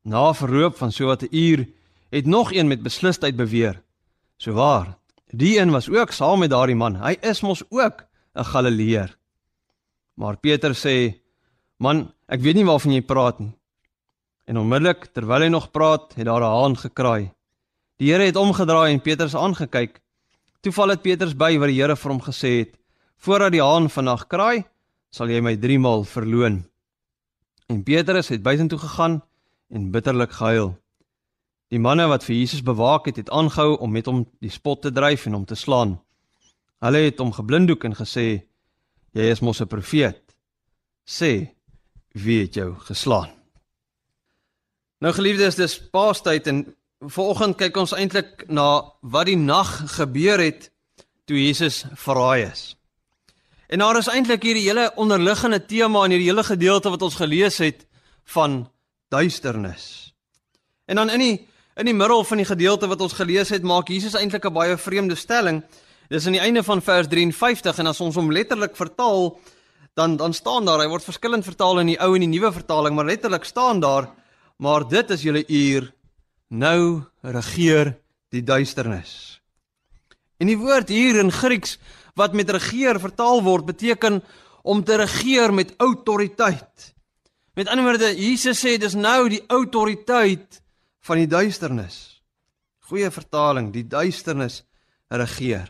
Na 0.01 0.33
verloop 0.33 0.77
van 0.77 0.91
so 0.91 1.05
wat 1.05 1.21
'n 1.21 1.35
uur 1.35 1.67
het 2.09 2.25
nog 2.25 2.53
een 2.53 2.67
met 2.67 2.83
beslisheid 2.83 3.35
beweer: 3.35 3.83
"So 4.37 4.53
waar, 4.53 4.97
die 5.27 5.59
een 5.59 5.71
was 5.71 5.89
ook 5.89 6.11
saam 6.11 6.39
met 6.39 6.49
daardie 6.49 6.75
man. 6.75 6.95
Hy 6.95 7.17
is 7.21 7.41
mos 7.41 7.63
ook 7.69 8.05
'n 8.33 8.43
Galileër." 8.43 9.17
Maar 10.13 10.37
Petrus 10.37 10.85
sê: 10.85 11.21
"Man, 11.77 12.13
ek 12.27 12.41
weet 12.41 12.55
nie 12.55 12.65
waarvan 12.65 12.93
jy 12.93 13.01
praat 13.01 13.39
nie." 13.39 13.53
En 14.45 14.57
onmiddellik 14.57 15.05
terwyl 15.05 15.41
hy 15.41 15.47
nog 15.47 15.71
praat, 15.71 16.13
het 16.15 16.25
daar 16.25 16.41
'n 16.41 16.57
haan 16.59 16.77
gekraai. 16.77 17.31
Die 17.97 18.11
Here 18.11 18.23
het 18.23 18.35
omgedraai 18.35 18.93
en 18.93 19.01
Petrus 19.01 19.35
aangekyk. 19.35 20.01
Toeval 20.61 20.89
het 20.89 21.01
Petrus 21.01 21.35
by 21.35 21.57
waar 21.57 21.67
die 21.67 21.81
Here 21.81 21.95
vir 21.95 22.11
hom 22.11 22.21
gesê 22.21 22.59
het: 22.59 22.77
"Voordat 23.17 23.51
die 23.51 23.61
haan 23.61 23.89
vannag 23.89 24.27
kraai, 24.27 24.65
sal 25.11 25.29
jy 25.29 25.41
my 25.41 25.55
3 25.57 25.79
maal 25.79 26.03
verloon." 26.03 26.65
En 27.67 27.83
Petrus 27.83 28.27
het 28.29 28.41
buitentoe 28.41 28.79
gegaan 28.79 29.21
en 29.71 29.91
bitterlik 29.91 30.31
gehuil. 30.35 30.75
Die 31.71 31.79
manne 31.79 32.07
wat 32.11 32.25
vir 32.27 32.35
Jesus 32.35 32.63
bewaak 32.63 33.07
het, 33.07 33.15
het 33.15 33.29
aangehou 33.31 33.77
om 33.79 33.91
met 33.91 34.05
hom 34.05 34.25
die 34.43 34.51
spot 34.51 34.81
te 34.83 34.91
dryf 34.91 35.25
en 35.25 35.37
hom 35.39 35.45
te 35.47 35.55
slaan. 35.55 35.95
Hulle 36.83 37.05
het 37.05 37.21
hom 37.23 37.31
geblinddoek 37.31 37.83
en 37.87 37.95
gesê: 37.95 38.43
"Jy 39.15 39.31
is 39.31 39.39
mos 39.39 39.61
'n 39.61 39.67
profeet. 39.67 40.35
Sê, 41.05 41.47
wie 42.13 42.41
het 42.41 42.53
jou 42.53 42.75
geslaan?" 42.75 43.29
Nou 44.99 45.13
geliefdes, 45.13 45.55
dis 45.55 45.89
Paastyd 45.89 46.47
en 46.47 46.75
Vanoggend 47.01 47.57
kyk 47.57 47.77
ons 47.81 47.95
eintlik 47.97 48.43
na 48.47 48.83
wat 49.01 49.25
die 49.25 49.37
nag 49.37 49.69
gebeur 49.95 50.37
het 50.37 50.67
toe 51.25 51.39
Jesus 51.39 51.85
verraai 51.97 52.43
is. 52.45 52.75
En 53.73 53.81
daar 53.81 53.97
is 53.97 54.09
eintlik 54.11 54.43
hierdie 54.45 54.67
hele 54.67 54.91
onderliggende 54.95 55.65
tema 55.65 56.03
in 56.05 56.13
hierdie 56.13 56.29
hele 56.29 56.43
gedeelte 56.43 56.91
wat 56.93 57.01
ons 57.01 57.17
gelees 57.17 57.57
het 57.57 57.87
van 58.35 58.67
duisternis. 59.11 60.13
En 60.87 60.95
dan 60.95 61.09
in 61.09 61.19
die 61.19 61.37
in 61.79 61.87
die 61.87 61.95
middel 61.95 62.23
van 62.27 62.41
die 62.41 62.45
gedeelte 62.45 62.87
wat 62.91 63.01
ons 63.01 63.13
gelees 63.15 63.49
het, 63.49 63.63
maak 63.63 63.87
Jesus 63.89 64.13
eintlik 64.13 64.45
'n 64.45 64.53
baie 64.53 64.77
vreemde 64.77 65.15
stelling. 65.15 65.63
Dis 66.09 66.25
aan 66.25 66.35
die 66.35 66.41
einde 66.41 66.63
van 66.63 66.81
vers 66.81 67.07
53 67.07 67.79
en 67.79 67.87
as 67.87 68.01
ons 68.01 68.15
hom 68.15 68.31
letterlik 68.31 68.75
vertaal, 68.75 69.39
dan 69.95 70.17
dan 70.17 70.33
staan 70.33 70.65
daar, 70.65 70.79
hy 70.79 70.87
word 70.87 71.03
verskillend 71.03 71.45
vertaal 71.45 71.79
in 71.79 71.87
die 71.87 71.99
ou 71.99 72.15
en 72.15 72.19
die 72.19 72.39
nuwe 72.39 72.51
vertaling, 72.51 72.95
maar 72.95 73.05
letterlik 73.05 73.43
staan 73.43 73.79
daar, 73.79 74.09
maar 74.57 74.87
dit 74.87 75.09
is 75.09 75.21
julle 75.21 75.43
uur 75.47 75.93
nou 76.49 77.03
regeer 77.21 77.97
die 78.29 78.43
duisternis. 78.43 79.41
En 80.37 80.47
die 80.47 80.57
woord 80.57 80.89
hier 80.89 81.19
in 81.19 81.31
Grieks 81.31 81.77
wat 82.15 82.33
met 82.33 82.49
regeer 82.49 82.99
vertaal 82.99 83.43
word 83.43 83.65
beteken 83.65 84.21
om 84.63 84.83
te 84.83 84.95
regeer 84.95 85.53
met 85.53 85.73
autoriteit. 85.77 86.93
Met 87.53 87.67
ander 87.67 87.83
woorde, 87.83 88.13
Jesus 88.15 88.61
sê 88.63 88.77
dis 88.79 88.95
nou 88.95 89.27
die 89.29 89.41
autoriteit 89.51 90.61
van 91.03 91.19
die 91.19 91.27
duisternis. 91.27 92.21
Goeie 92.87 93.11
vertaling, 93.11 93.73
die 93.75 93.83
duisternis 93.87 94.61
regeer. 95.11 95.67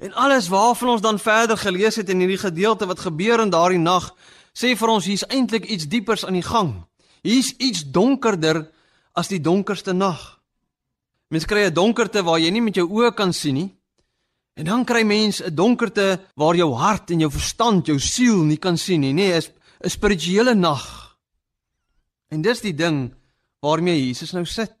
En 0.00 0.14
alles 0.18 0.48
waarvan 0.48 0.96
ons 0.96 1.04
dan 1.04 1.18
verder 1.22 1.58
gelees 1.60 2.00
het 2.00 2.08
in 2.10 2.24
hierdie 2.24 2.40
gedeelte 2.40 2.88
wat 2.90 3.04
gebeur 3.04 3.42
in 3.44 3.52
daardie 3.52 3.78
nag, 3.78 4.08
sê 4.56 4.72
vir 4.74 4.90
ons 4.90 5.06
hier's 5.06 5.26
eintlik 5.28 5.68
iets 5.70 5.86
diepers 5.92 6.24
aan 6.26 6.38
die 6.38 6.46
gang. 6.46 6.72
Hier's 7.22 7.52
iets 7.58 7.84
donkerder 7.84 8.64
as 9.14 9.30
die 9.30 9.42
donkerste 9.44 9.92
nag. 9.92 10.40
Mens 11.30 11.46
kry 11.46 11.68
'n 11.68 11.74
donkerte 11.74 12.24
waar 12.24 12.40
jy 12.40 12.50
nie 12.50 12.62
met 12.62 12.74
jou 12.74 12.88
oë 12.88 13.14
kan 13.14 13.32
sien 13.32 13.54
nie. 13.54 13.76
En 14.56 14.64
dan 14.64 14.84
kry 14.84 15.02
mens 15.04 15.42
'n 15.42 15.54
donkerte 15.54 16.20
waar 16.34 16.56
jou 16.56 16.74
hart 16.74 17.10
en 17.10 17.20
jou 17.20 17.30
verstand, 17.30 17.86
jou 17.86 17.98
siel 17.98 18.42
nie 18.42 18.58
kan 18.58 18.76
sien 18.78 19.00
nie. 19.00 19.12
Nee, 19.12 19.36
is 19.36 19.50
'n 19.84 19.88
spirituele 19.88 20.54
nag. 20.54 21.16
En 22.28 22.42
dis 22.42 22.60
die 22.60 22.74
ding 22.74 23.14
waarmee 23.60 24.06
Jesus 24.06 24.32
nou 24.32 24.44
sit. 24.44 24.74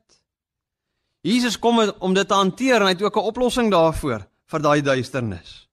Jesus 1.20 1.58
kom 1.58 1.92
om 1.98 2.14
dit 2.14 2.28
te 2.28 2.34
hanteer 2.34 2.80
en 2.80 2.82
hy 2.82 2.92
het 2.92 3.02
ook 3.02 3.16
'n 3.16 3.28
oplossing 3.28 3.70
daarvoor 3.70 4.26
vir 4.46 4.60
daai 4.60 4.82
duisternis. 4.82 5.68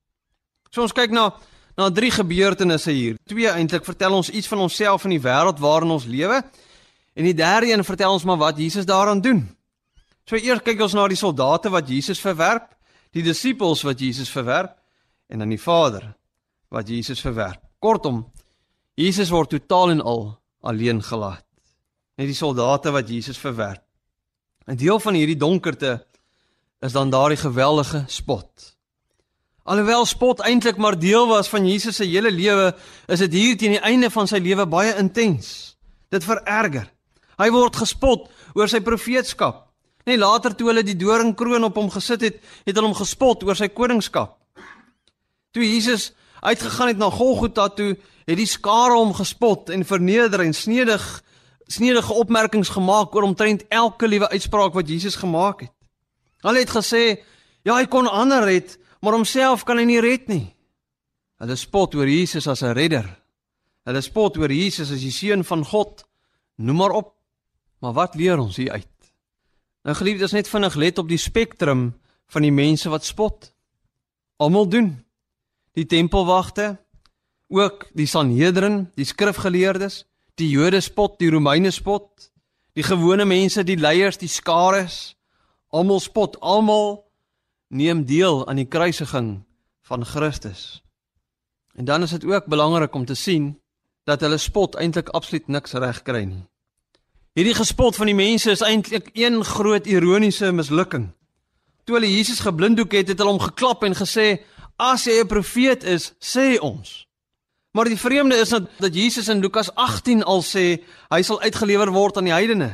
So 0.69 0.81
ons 0.81 0.93
kyk 0.93 1.11
na 1.11 1.33
na 1.77 1.91
drie 1.91 2.11
gebeurtenisse 2.11 2.91
hier. 2.91 3.15
Twee 3.25 3.47
eintlik 3.47 3.85
vertel 3.85 4.13
ons 4.13 4.29
iets 4.29 4.47
van 4.47 4.59
onsself 4.59 5.03
en 5.03 5.09
die 5.09 5.21
wêreld 5.21 5.59
waarin 5.59 5.91
ons 5.91 6.05
lewe 6.05 6.43
En 7.17 7.25
die 7.25 7.33
derde 7.33 7.71
een 7.71 7.83
vertel 7.83 8.11
ons 8.11 8.23
maar 8.23 8.37
wat 8.37 8.57
Jesus 8.57 8.85
daaraan 8.85 9.21
doen. 9.21 9.41
So 10.29 10.35
eers 10.35 10.61
kyk 10.61 10.83
ons 10.85 10.93
na 10.93 11.07
die 11.09 11.17
soldate 11.17 11.71
wat 11.73 11.89
Jesus 11.89 12.19
verwerp, 12.21 12.67
die 13.15 13.23
disippels 13.25 13.81
wat 13.87 13.99
Jesus 13.99 14.29
verwerp 14.29 14.75
en 15.31 15.41
dan 15.41 15.49
die 15.49 15.61
Vader 15.61 16.11
wat 16.69 16.89
Jesus 16.89 17.23
verwerp. 17.23 17.63
Kortom, 17.81 18.27
Jesus 18.97 19.29
word 19.29 19.51
totaal 19.53 19.91
en 19.93 20.01
al 20.01 20.23
alleen 20.65 21.03
gelaat. 21.05 21.45
Net 22.17 22.31
die 22.31 22.37
soldate 22.37 22.89
wat 22.95 23.09
Jesus 23.09 23.37
verwerp. 23.37 23.83
'n 24.65 24.75
Deel 24.75 24.99
van 24.99 25.13
hierdie 25.13 25.37
donkerte 25.37 26.05
is 26.81 26.91
dan 26.91 27.09
daardie 27.09 27.37
geweldige 27.37 28.03
spot. 28.07 28.75
Alhoewel 29.63 30.05
spot 30.05 30.41
eintlik 30.41 30.77
maar 30.77 30.99
deel 30.99 31.27
was 31.27 31.47
van 31.47 31.67
Jesus 31.67 31.95
se 31.95 32.05
hele 32.05 32.31
lewe, 32.31 32.75
is 33.07 33.19
dit 33.19 33.33
hier 33.33 33.57
teen 33.57 33.77
die 33.77 33.85
einde 33.85 34.09
van 34.09 34.27
sy 34.27 34.39
lewe 34.39 34.65
baie 34.65 34.95
intens. 34.97 35.77
Dit 36.09 36.23
vererger. 36.23 36.89
Hy 37.37 37.49
word 37.51 37.75
gespot 37.75 38.29
oor 38.55 38.67
sy 38.67 38.79
profeetskap. 38.79 39.67
Net 40.05 40.17
later 40.17 40.55
toe 40.55 40.67
hulle 40.71 40.83
die 40.83 40.95
doringkroon 40.95 41.63
op 41.63 41.75
hom 41.75 41.89
gesit 41.91 42.21
het, 42.21 42.41
het 42.65 42.75
hulle 42.75 42.87
hom 42.87 42.97
gespot 42.97 43.43
oor 43.43 43.55
sy 43.55 43.67
koningskap. 43.67 44.37
Toe 45.51 45.63
Jesus 45.63 46.13
uitgegaan 46.41 46.87
het 46.87 46.97
na 46.97 47.11
Golgotha 47.11 47.67
toe, 47.69 47.95
het 48.27 48.37
die 48.37 48.49
skare 48.49 48.97
hom 48.97 49.13
gespot 49.15 49.71
en 49.71 49.85
verneder 49.87 50.43
en 50.43 50.53
snedig 50.53 51.05
snedige 51.67 52.13
opmerkings 52.13 52.69
gemaak 52.71 53.15
oor 53.15 53.27
omtrent 53.27 53.65
elke 53.67 54.07
liewe 54.07 54.29
uitspraak 54.29 54.75
wat 54.75 54.87
Jesus 54.87 55.17
gemaak 55.19 55.65
het. 55.65 55.73
Hulle 56.45 56.63
het 56.63 56.71
gesê, 56.71 57.19
ja, 57.67 57.75
hy 57.75 57.87
kon 57.91 58.07
ander 58.07 58.45
red, 58.47 58.77
maar 59.03 59.17
homself 59.17 59.65
kan 59.67 59.79
hy 59.79 59.83
nie 59.89 59.99
red 60.03 60.29
nie. 60.31 60.45
Hulle 61.41 61.57
spot 61.59 61.95
oor 61.95 62.07
Jesus 62.07 62.47
as 62.47 62.63
'n 62.63 62.73
redder. 62.73 63.07
Hulle 63.85 64.01
spot 64.01 64.37
oor 64.37 64.51
Jesus 64.51 64.91
as 64.91 65.01
die 65.01 65.11
seun 65.11 65.43
van 65.43 65.65
God. 65.65 66.05
Noem 66.55 66.75
maar 66.75 66.91
op. 66.91 67.13
Maar 67.79 67.93
wat 67.93 68.15
leer 68.15 68.39
ons 68.39 68.55
hier 68.55 68.71
uit? 68.71 68.87
Nou 69.83 69.95
geliefdes, 69.95 70.31
net 70.31 70.47
vinnig 70.47 70.75
let 70.75 70.97
op 70.97 71.07
die 71.07 71.17
spektrum 71.17 71.93
van 72.27 72.41
die 72.41 72.51
mense 72.51 72.89
wat 72.89 73.05
spot. 73.05 73.53
Almal 74.37 74.67
doen. 74.67 75.05
Die 75.73 75.85
tempelwagte, 75.85 76.77
ook 77.47 77.87
die 77.93 78.07
Sanhedrin, 78.07 78.89
die 78.95 79.05
skrifgeleerdes, 79.05 80.05
die 80.35 80.49
Jode 80.49 80.81
spot, 80.81 81.19
die 81.19 81.29
Romeine 81.29 81.71
spot, 81.71 82.31
die 82.77 82.83
gewone 82.85 83.25
mense, 83.25 83.63
die 83.63 83.77
leiers, 83.79 84.19
die 84.21 84.29
skares, 84.29 85.15
almal 85.73 85.99
spot, 85.99 86.37
almal 86.41 87.07
neem 87.67 88.05
deel 88.05 88.43
aan 88.47 88.61
die 88.61 88.67
kruisiging 88.69 89.41
van 89.87 90.05
Christus. 90.05 90.83
En 91.73 91.85
dan 91.85 92.03
is 92.03 92.11
dit 92.11 92.25
ook 92.25 92.45
belangrik 92.45 92.93
om 92.95 93.05
te 93.05 93.15
sien 93.15 93.55
dat 94.03 94.21
hulle 94.21 94.37
spot 94.37 94.75
eintlik 94.75 95.09
absoluut 95.09 95.47
niks 95.47 95.73
reg 95.73 96.01
kry 96.03 96.23
nie. 96.25 96.43
Hierdie 97.37 97.57
gespot 97.57 97.95
van 97.95 98.09
die 98.09 98.17
mense 98.17 98.51
is 98.51 98.63
eintlik 98.65 99.11
een 99.13 99.43
groot 99.45 99.85
ironiese 99.85 100.51
mislukking. 100.51 101.11
Toe 101.85 101.99
hulle 101.99 102.09
Jesus 102.09 102.39
geblinddoek 102.41 102.95
het, 102.97 103.11
het 103.11 103.19
hulle 103.21 103.35
hom 103.35 103.43
geklap 103.43 103.83
en 103.83 103.95
gesê: 103.95 104.41
"As 104.77 105.05
jy 105.05 105.21
'n 105.21 105.27
profeet 105.27 105.83
is, 105.83 106.13
sê 106.19 106.59
ons." 106.59 107.06
Maar 107.71 107.89
die 107.91 107.99
vreemde 107.99 108.35
is 108.35 108.49
dat, 108.49 108.69
dat 108.79 108.95
Jesus 108.95 109.27
in 109.27 109.39
Lukas 109.39 109.69
18 109.75 110.23
al 110.23 110.41
sê 110.41 110.65
hy 111.09 111.21
sal 111.21 111.41
uitgelewer 111.41 111.91
word 111.93 112.17
aan 112.17 112.29
die 112.29 112.35
heidene. 112.35 112.71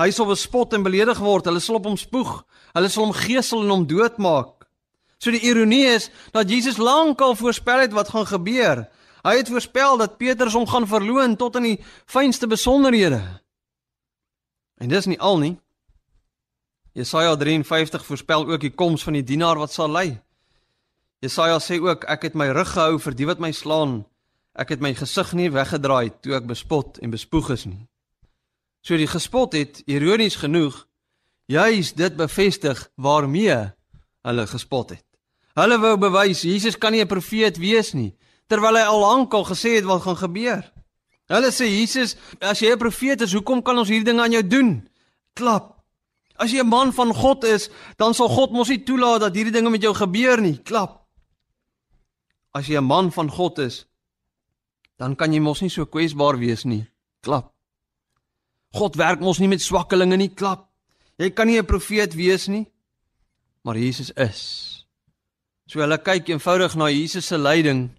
Hy 0.00 0.10
sal 0.10 0.26
bespot 0.26 0.74
en 0.74 0.82
beledig 0.82 1.20
word, 1.22 1.46
hulle 1.46 1.62
sal 1.62 1.78
op 1.78 1.86
hom 1.86 1.96
spoeg, 1.96 2.42
hulle 2.74 2.90
sal 2.90 3.06
hom 3.06 3.14
gesel 3.14 3.62
en 3.62 3.72
hom 3.72 3.86
doodmaak. 3.86 4.66
So 5.22 5.32
die 5.32 5.44
ironie 5.46 5.86
is 5.94 6.10
dat 6.34 6.50
Jesus 6.50 6.76
lankal 6.82 7.36
voorspel 7.38 7.86
het 7.86 7.94
wat 7.96 8.10
gaan 8.12 8.26
gebeur. 8.26 8.84
Hy 9.24 9.36
het 9.38 9.48
voorspel 9.48 9.96
dat 10.02 10.18
Petrus 10.20 10.52
hom 10.52 10.66
gaan 10.68 10.88
verloon 10.90 11.36
tot 11.40 11.56
in 11.56 11.70
die 11.70 11.78
fynste 12.04 12.50
besonderhede. 12.50 13.22
En 14.76 14.90
dis 14.90 15.06
nie 15.08 15.20
al 15.20 15.38
nie. 15.40 15.54
Jesaja 16.94 17.36
53 17.36 18.04
voorspel 18.06 18.44
ook 18.50 18.60
die 18.60 18.74
koms 18.74 19.02
van 19.02 19.16
die 19.16 19.24
dienaar 19.24 19.58
wat 19.58 19.72
sal 19.72 19.90
lei. 19.90 20.20
Jesaja 21.24 21.56
sê 21.62 21.80
ook 21.80 22.04
ek 22.10 22.28
het 22.28 22.36
my 22.36 22.50
rug 22.52 22.74
gehou 22.74 22.98
vir 23.00 23.16
die 23.16 23.26
wat 23.30 23.40
my 23.40 23.50
slaan. 23.56 24.02
Ek 24.54 24.68
het 24.68 24.80
my 24.80 24.94
gesig 24.94 25.32
nie 25.34 25.50
weggedraai 25.50 26.10
toe 26.22 26.34
ek 26.34 26.46
bespot 26.46 26.98
en 27.02 27.10
bespoeg 27.10 27.50
is 27.50 27.66
nie. 27.66 27.86
So 28.82 28.96
die 28.96 29.10
gespot 29.10 29.52
het 29.52 29.82
ironies 29.86 30.36
genoeg 30.36 30.86
juis 31.46 31.92
dit 31.92 32.16
bevestig 32.16 32.90
waarmee 32.96 33.72
hulle 34.24 34.46
gespot 34.46 34.90
het. 34.90 35.04
Hulle 35.54 35.78
wou 35.78 35.96
bewys 35.98 36.42
Jesus 36.42 36.78
kan 36.78 36.92
nie 36.92 37.02
'n 37.02 37.08
profeet 37.08 37.58
wees 37.58 37.94
nie 37.94 38.14
terwyl 38.48 38.76
hy 38.76 38.84
al 38.86 39.00
lank 39.00 39.34
al 39.34 39.46
gesê 39.48 39.76
het 39.78 39.84
wat 39.88 40.04
gaan 40.04 40.16
gebeur. 40.16 40.62
Hulle 41.32 41.50
sê 41.52 41.68
Jesus, 41.70 42.16
as 42.40 42.60
jy 42.60 42.72
'n 42.72 42.78
profeet 42.78 43.20
is, 43.20 43.32
hoekom 43.32 43.62
kan 43.62 43.78
ons 43.78 43.88
hierdie 43.88 44.12
dinge 44.12 44.22
aan 44.22 44.32
jou 44.32 44.46
doen? 44.46 44.88
Klap. 45.34 45.80
As 46.36 46.50
jy 46.52 46.60
'n 46.60 46.68
man 46.68 46.92
van 46.92 47.14
God 47.14 47.44
is, 47.44 47.70
dan 47.96 48.14
sal 48.14 48.28
God 48.28 48.52
mos 48.52 48.68
nie 48.68 48.84
toelaat 48.84 49.20
dat 49.20 49.34
hierdie 49.34 49.52
dinge 49.52 49.70
met 49.70 49.82
jou 49.82 49.94
gebeur 49.94 50.40
nie. 50.40 50.58
Klap. 50.58 51.06
As 52.52 52.66
jy 52.66 52.76
'n 52.76 52.84
man 52.84 53.12
van 53.12 53.30
God 53.30 53.58
is, 53.58 53.86
dan 54.98 55.16
kan 55.16 55.32
jy 55.32 55.40
mos 55.40 55.62
nie 55.62 55.72
so 55.72 55.86
kwesbaar 55.86 56.38
wees 56.38 56.64
nie. 56.64 56.84
Klap. 57.24 57.52
God 58.74 58.96
werk 58.98 59.20
mos 59.20 59.38
nie 59.38 59.48
met 59.48 59.62
swakkelinge 59.62 60.16
nie. 60.16 60.30
Klap. 60.34 60.68
Jy 61.18 61.30
kan 61.30 61.46
nie 61.46 61.58
'n 61.58 61.66
profeet 61.66 62.14
wees 62.14 62.48
nie, 62.48 62.66
maar 63.62 63.76
Jesus 63.76 64.10
is. 64.16 64.86
So 65.66 65.80
hulle 65.80 65.98
kyk 65.98 66.28
eenvoudig 66.28 66.74
na 66.76 66.88
Jesus 66.88 67.26
se 67.26 67.38
lyding 67.38 67.90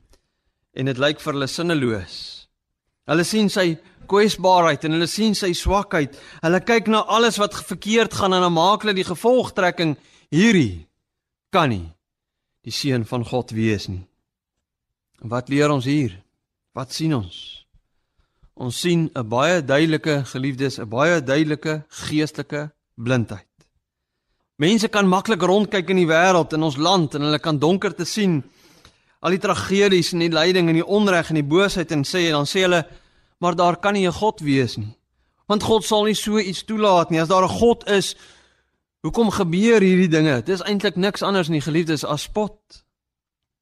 en 0.73 0.85
dit 0.85 0.97
lyk 0.97 1.19
vir 1.19 1.33
hulle 1.33 1.47
sinneloos. 1.47 2.47
Hulle 3.07 3.23
sien 3.23 3.49
sy 3.49 3.77
kwesbaarheid 4.07 4.85
en 4.85 4.91
hulle 4.91 5.07
sien 5.07 5.35
sy 5.35 5.53
swakheid. 5.53 6.15
Hulle 6.41 6.59
kyk 6.59 6.87
na 6.87 7.05
alles 7.07 7.37
wat 7.37 7.53
verkeerd 7.53 8.13
gaan 8.13 8.33
en 8.33 8.41
dan 8.41 8.53
maak 8.53 8.81
hulle 8.81 8.93
die 8.93 9.07
gevolgtrekking 9.07 9.95
hierdie 10.29 10.87
kan 11.51 11.69
nie 11.69 11.95
die 12.65 12.73
seun 12.73 13.05
van 13.05 13.25
God 13.25 13.51
wees 13.51 13.87
nie. 13.87 14.03
Wat 15.21 15.49
leer 15.49 15.71
ons 15.71 15.85
hier? 15.85 16.24
Wat 16.75 16.91
sien 16.91 17.13
ons? 17.15 17.35
Ons 18.53 18.79
sien 18.79 19.09
'n 19.13 19.27
baie 19.27 19.63
duidelike 19.63 20.25
geliefdes, 20.25 20.79
'n 20.79 20.89
baie 20.89 21.23
duidelike 21.23 21.85
geestelike 21.87 22.71
blindheid. 22.95 23.47
Mense 24.57 24.87
kan 24.87 25.07
maklik 25.07 25.41
rondkyk 25.41 25.89
in 25.89 25.95
die 25.95 26.07
wêreld 26.07 26.53
in 26.53 26.63
ons 26.63 26.77
land 26.77 27.15
en 27.15 27.21
hulle 27.21 27.39
kan 27.39 27.59
donker 27.59 27.95
te 27.95 28.05
sien 28.05 28.43
al 29.19 29.29
die 29.29 29.39
tragedies 29.39 30.13
en 30.13 30.19
die 30.19 30.29
lyding 30.29 30.69
en 30.69 30.75
die 30.75 30.85
onreg 30.85 31.29
en 31.29 31.35
die 31.35 31.49
boosheid 31.49 31.91
en 31.91 32.03
sê 32.03 32.29
dan 32.31 32.45
sê 32.45 32.61
hulle 32.67 32.85
maar 33.39 33.55
daar 33.55 33.77
kan 33.79 33.93
nie 33.93 34.07
'n 34.07 34.11
God 34.11 34.39
wees 34.39 34.77
nie. 34.77 34.97
Want 35.47 35.63
God 35.63 35.83
sal 35.83 36.03
nie 36.03 36.15
so 36.15 36.39
iets 36.39 36.63
toelaat 36.63 37.09
nie. 37.09 37.21
As 37.21 37.27
daar 37.27 37.43
'n 37.43 37.59
God 37.59 37.89
is, 37.89 38.15
hoekom 39.01 39.29
gebeur 39.31 39.81
hierdie 39.81 40.09
dinge? 40.09 40.43
Dit 40.43 40.59
is 40.59 40.61
eintlik 40.61 40.95
niks 40.95 41.21
anders 41.21 41.47
nie, 41.49 41.61
geliefdes, 41.61 42.03
as 42.03 42.21
spot. 42.21 42.83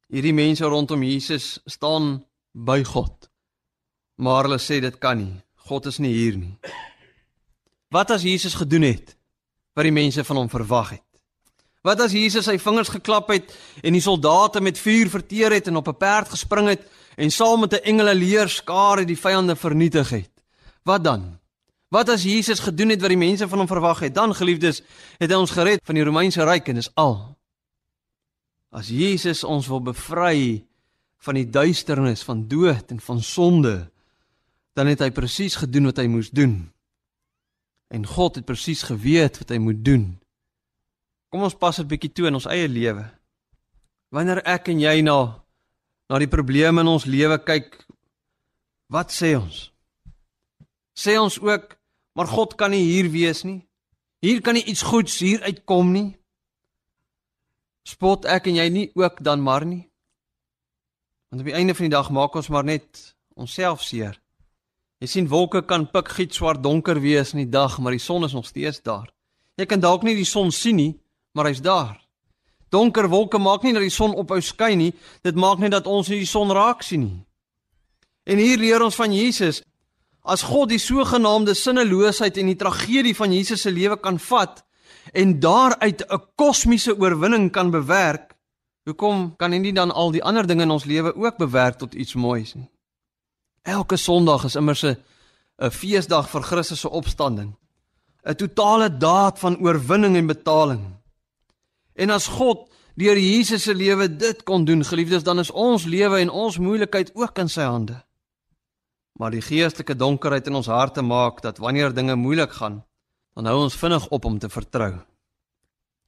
Hierdie 0.08 0.34
mense 0.34 0.64
rondom 0.64 1.02
Jesus 1.02 1.60
staan 1.66 2.24
by 2.54 2.84
God. 2.86 3.28
Maar 4.16 4.46
hulle 4.46 4.60
sê 4.62 4.80
dit 4.80 4.98
kan 5.02 5.18
nie. 5.18 5.42
God 5.66 5.86
is 5.90 5.98
nie 5.98 6.12
hier 6.14 6.38
nie. 6.38 6.54
Wat 7.90 8.10
as 8.14 8.22
Jesus 8.22 8.54
gedoen 8.54 8.86
het 8.86 9.14
wat 9.74 9.86
die 9.86 9.94
mense 9.94 10.22
van 10.24 10.38
hom 10.38 10.50
verwag 10.50 10.94
het? 10.96 11.06
Wat 11.84 12.00
as 12.00 12.14
Jesus 12.16 12.46
sy 12.48 12.56
vingers 12.62 12.92
geklap 12.94 13.28
het 13.32 13.50
en 13.82 13.92
die 13.92 14.02
soldate 14.04 14.62
met 14.64 14.80
vuur 14.80 15.10
verteer 15.12 15.52
het 15.52 15.68
en 15.68 15.76
op 15.76 15.88
'n 15.88 15.98
perd 15.98 16.28
gespring 16.32 16.68
het 16.68 16.86
en 17.16 17.30
saam 17.30 17.60
met 17.60 17.72
'n 17.72 17.84
engele 17.84 18.14
leer 18.14 18.48
skare 18.48 19.04
die 19.04 19.18
vyande 19.18 19.56
vernietig 19.56 20.10
het? 20.10 20.30
Wat 20.82 21.04
dan? 21.04 21.38
Wat 21.88 22.08
as 22.08 22.22
Jesus 22.22 22.58
gedoen 22.58 22.88
het 22.88 23.00
wat 23.00 23.10
die 23.10 23.18
mense 23.18 23.48
van 23.48 23.58
hom 23.58 23.66
verwag 23.66 23.98
het? 23.98 24.14
Dan 24.14 24.34
geliefdes, 24.34 24.82
het 25.18 25.30
hy 25.30 25.36
ons 25.36 25.50
gered 25.50 25.80
van 25.84 25.94
die 25.94 26.04
Romeinse 26.04 26.44
ryk 26.44 26.68
en 26.68 26.74
dis 26.74 26.90
al. 26.94 27.36
As 28.70 28.88
Jesus 28.88 29.44
ons 29.44 29.66
wil 29.66 29.80
bevry 29.80 30.64
van 31.24 31.38
die 31.38 31.48
duisternis 31.48 32.24
van 32.26 32.44
dood 32.48 32.90
en 32.92 33.00
van 33.00 33.22
sonde, 33.24 33.74
dan 34.76 34.90
het 34.90 35.00
hy 35.00 35.10
presies 35.14 35.56
gedoen 35.56 35.88
wat 35.88 36.02
hy 36.02 36.08
moes 36.10 36.30
doen. 36.34 36.58
En 37.94 38.04
God 38.06 38.40
het 38.40 38.46
presies 38.48 38.82
geweet 38.84 39.38
wat 39.40 39.54
hy 39.54 39.60
moet 39.62 39.80
doen. 39.86 40.06
Kom 41.32 41.46
ons 41.46 41.56
pas 41.56 41.76
dit 41.80 41.88
bietjie 41.88 42.12
toe 42.12 42.28
in 42.28 42.36
ons 42.36 42.48
eie 42.50 42.68
lewe. 42.68 43.06
Wanneer 44.14 44.42
ek 44.46 44.68
en 44.74 44.82
jy 44.82 45.00
na 45.06 45.18
na 46.12 46.18
die 46.20 46.28
probleme 46.28 46.82
in 46.84 46.90
ons 46.90 47.06
lewe 47.08 47.38
kyk, 47.40 47.78
wat 48.92 49.14
sê 49.14 49.32
ons? 49.38 49.70
Sê 50.92 51.16
ons 51.18 51.38
ook, 51.40 51.72
maar 52.14 52.28
God 52.28 52.52
kan 52.60 52.74
nie 52.74 52.84
hier 52.84 53.08
wees 53.10 53.40
nie. 53.48 53.62
Hier 54.20 54.42
kan 54.44 54.54
nie 54.54 54.66
iets 54.68 54.84
goeds 54.84 55.16
hier 55.24 55.40
uitkom 55.48 55.90
nie. 55.94 56.10
Spot 57.88 58.28
ek 58.28 58.50
en 58.52 58.60
jy 58.60 58.68
nie 58.72 58.86
ook 58.94 59.24
dan 59.24 59.42
maar 59.44 59.64
nie? 59.68 59.86
Want 61.34 61.46
op 61.46 61.50
die 61.50 61.58
einde 61.58 61.74
van 61.74 61.88
die 61.88 61.96
dag 61.96 62.10
maak 62.14 62.36
ons 62.38 62.46
maar 62.48 62.62
net 62.62 63.00
onsself 63.34 63.80
seer. 63.82 64.20
Jy 65.02 65.08
sien 65.10 65.26
wolke 65.26 65.64
kan 65.66 65.88
pikgiet 65.90 66.36
swart 66.36 66.60
donker 66.62 67.00
wees 67.02 67.32
in 67.34 67.40
die 67.40 67.50
dag, 67.50 67.72
maar 67.82 67.90
die 67.90 68.02
son 68.02 68.22
is 68.22 68.36
nog 68.38 68.46
steeds 68.46 68.78
daar. 68.86 69.08
Jy 69.58 69.66
kan 69.66 69.82
dalk 69.82 70.04
nie 70.06 70.14
die 70.14 70.28
son 70.30 70.52
sien 70.54 70.78
nie, 70.78 70.92
maar 71.34 71.48
hy's 71.50 71.58
daar. 71.58 71.96
Donker 72.70 73.08
wolke 73.10 73.40
maak 73.42 73.66
nie 73.66 73.72
dat 73.74 73.82
die 73.82 73.90
son 73.90 74.14
ophou 74.14 74.38
skyn 74.38 74.78
nie, 74.78 74.92
dit 75.26 75.34
maak 75.34 75.58
net 75.58 75.74
dat 75.74 75.90
ons 75.90 76.12
nie 76.12 76.20
die 76.20 76.30
son 76.30 76.54
raak 76.54 76.86
sien 76.86 77.02
nie. 77.02 77.18
En 78.30 78.38
hier 78.38 78.62
leer 78.62 78.86
ons 78.86 79.00
van 79.02 79.10
Jesus. 79.10 79.64
As 80.22 80.46
God 80.46 80.70
die 80.70 80.78
sogenaamde 80.78 81.56
sinneloosheid 81.58 82.38
en 82.38 82.52
die 82.52 82.60
tragedie 82.62 83.16
van 83.18 83.34
Jesus 83.34 83.66
se 83.66 83.74
lewe 83.74 83.98
kan 83.98 84.22
vat 84.22 84.62
en 85.10 85.40
daaruit 85.42 86.06
'n 86.06 86.22
kosmiese 86.38 86.94
oorwinning 86.94 87.50
kan 87.50 87.74
bewerk, 87.74 88.33
hoekom 88.84 89.36
kan 89.36 89.52
hy 89.52 89.58
nie 89.58 89.72
dan 89.72 89.92
al 89.92 90.12
die 90.12 90.22
ander 90.22 90.46
dinge 90.46 90.62
in 90.62 90.70
ons 90.70 90.84
lewe 90.84 91.14
ook 91.16 91.36
bewerk 91.40 91.78
tot 91.78 91.94
iets 91.94 92.14
moois 92.14 92.54
nie? 92.54 92.68
Elke 93.64 93.96
Sondag 93.96 94.44
is 94.44 94.56
immers 94.56 94.84
'n 94.84 94.96
'n 95.58 95.70
feesdag 95.70 96.28
vir 96.28 96.42
Christus 96.42 96.80
se 96.80 96.90
opstanding. 96.90 97.56
'n 98.24 98.34
Totale 98.34 98.88
daad 98.88 99.38
van 99.38 99.58
oorwinning 99.58 100.16
en 100.16 100.26
betaling. 100.26 100.82
En 101.94 102.10
as 102.10 102.26
God 102.26 102.70
deur 102.94 103.18
Jesus 103.18 103.62
se 103.62 103.74
lewe 103.74 104.16
dit 104.16 104.42
kon 104.42 104.64
doen, 104.64 104.84
geliefdes, 104.84 105.22
dan 105.22 105.38
is 105.38 105.50
ons 105.50 105.84
lewe 105.84 106.18
en 106.18 106.30
ons 106.30 106.58
moeilikheid 106.58 107.14
ook 107.14 107.38
in 107.38 107.48
sy 107.48 107.62
hande. 107.62 108.04
Maar 109.12 109.30
die 109.30 109.42
geestelike 109.42 109.96
donkerheid 109.96 110.46
in 110.46 110.54
ons 110.54 110.66
harte 110.66 111.02
maak 111.02 111.42
dat 111.42 111.58
wanneer 111.58 111.94
dinge 111.94 112.14
moeilik 112.14 112.52
gaan, 112.52 112.84
dan 113.34 113.46
hou 113.46 113.62
ons 113.62 113.76
vinnig 113.76 114.08
op 114.08 114.24
om 114.24 114.38
te 114.38 114.48
vertrou. 114.48 114.98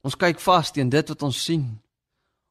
Ons 0.03 0.17
kyk 0.17 0.41
vas 0.41 0.71
teen 0.71 0.89
dit 0.89 1.09
wat 1.09 1.23
ons 1.23 1.45
sien. 1.45 1.81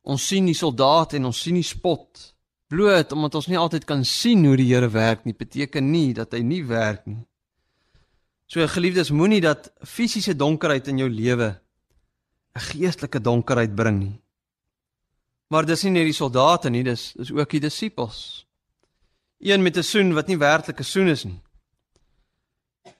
Ons 0.06 0.28
sien 0.30 0.46
die 0.46 0.58
soldate 0.58 1.18
en 1.18 1.26
ons 1.26 1.41
sien 1.41 1.58
die 1.58 1.65
spot. 1.65 2.32
Bloot 2.70 3.12
omdat 3.13 3.36
ons 3.36 3.48
nie 3.50 3.58
altyd 3.58 3.86
kan 3.89 4.04
sien 4.06 4.46
hoe 4.46 4.58
die 4.58 4.68
Here 4.70 4.89
werk 4.94 5.26
nie, 5.26 5.34
beteken 5.34 5.91
nie 5.91 6.13
dat 6.13 6.34
hy 6.34 6.41
nie 6.46 6.63
werk 6.65 7.06
nie. 7.10 7.24
So 8.46 8.65
geliefdes, 8.70 9.10
moenie 9.10 9.41
dat 9.41 9.72
fisiese 9.82 10.36
donkerheid 10.38 10.88
in 10.88 11.02
jou 11.02 11.10
lewe 11.10 11.56
'n 12.56 12.62
geestelike 12.72 13.20
donkerheid 13.20 13.76
bring 13.76 14.00
nie. 14.00 14.22
Maar 15.50 15.65
dis 15.65 15.84
nie 15.84 15.91
net 15.91 16.06
die 16.06 16.13
soldate 16.13 16.70
nie, 16.70 16.84
dis 16.84 17.13
dis 17.13 17.32
ook 17.32 17.50
die 17.50 17.60
disippels. 17.60 18.46
Een 19.39 19.63
met 19.63 19.78
'n 19.78 19.84
soen 19.84 20.13
wat 20.13 20.28
nie 20.28 20.38
werklik 20.38 20.80
'n 20.80 20.84
soen 20.84 21.08
is 21.08 21.26
nie. 21.26 21.41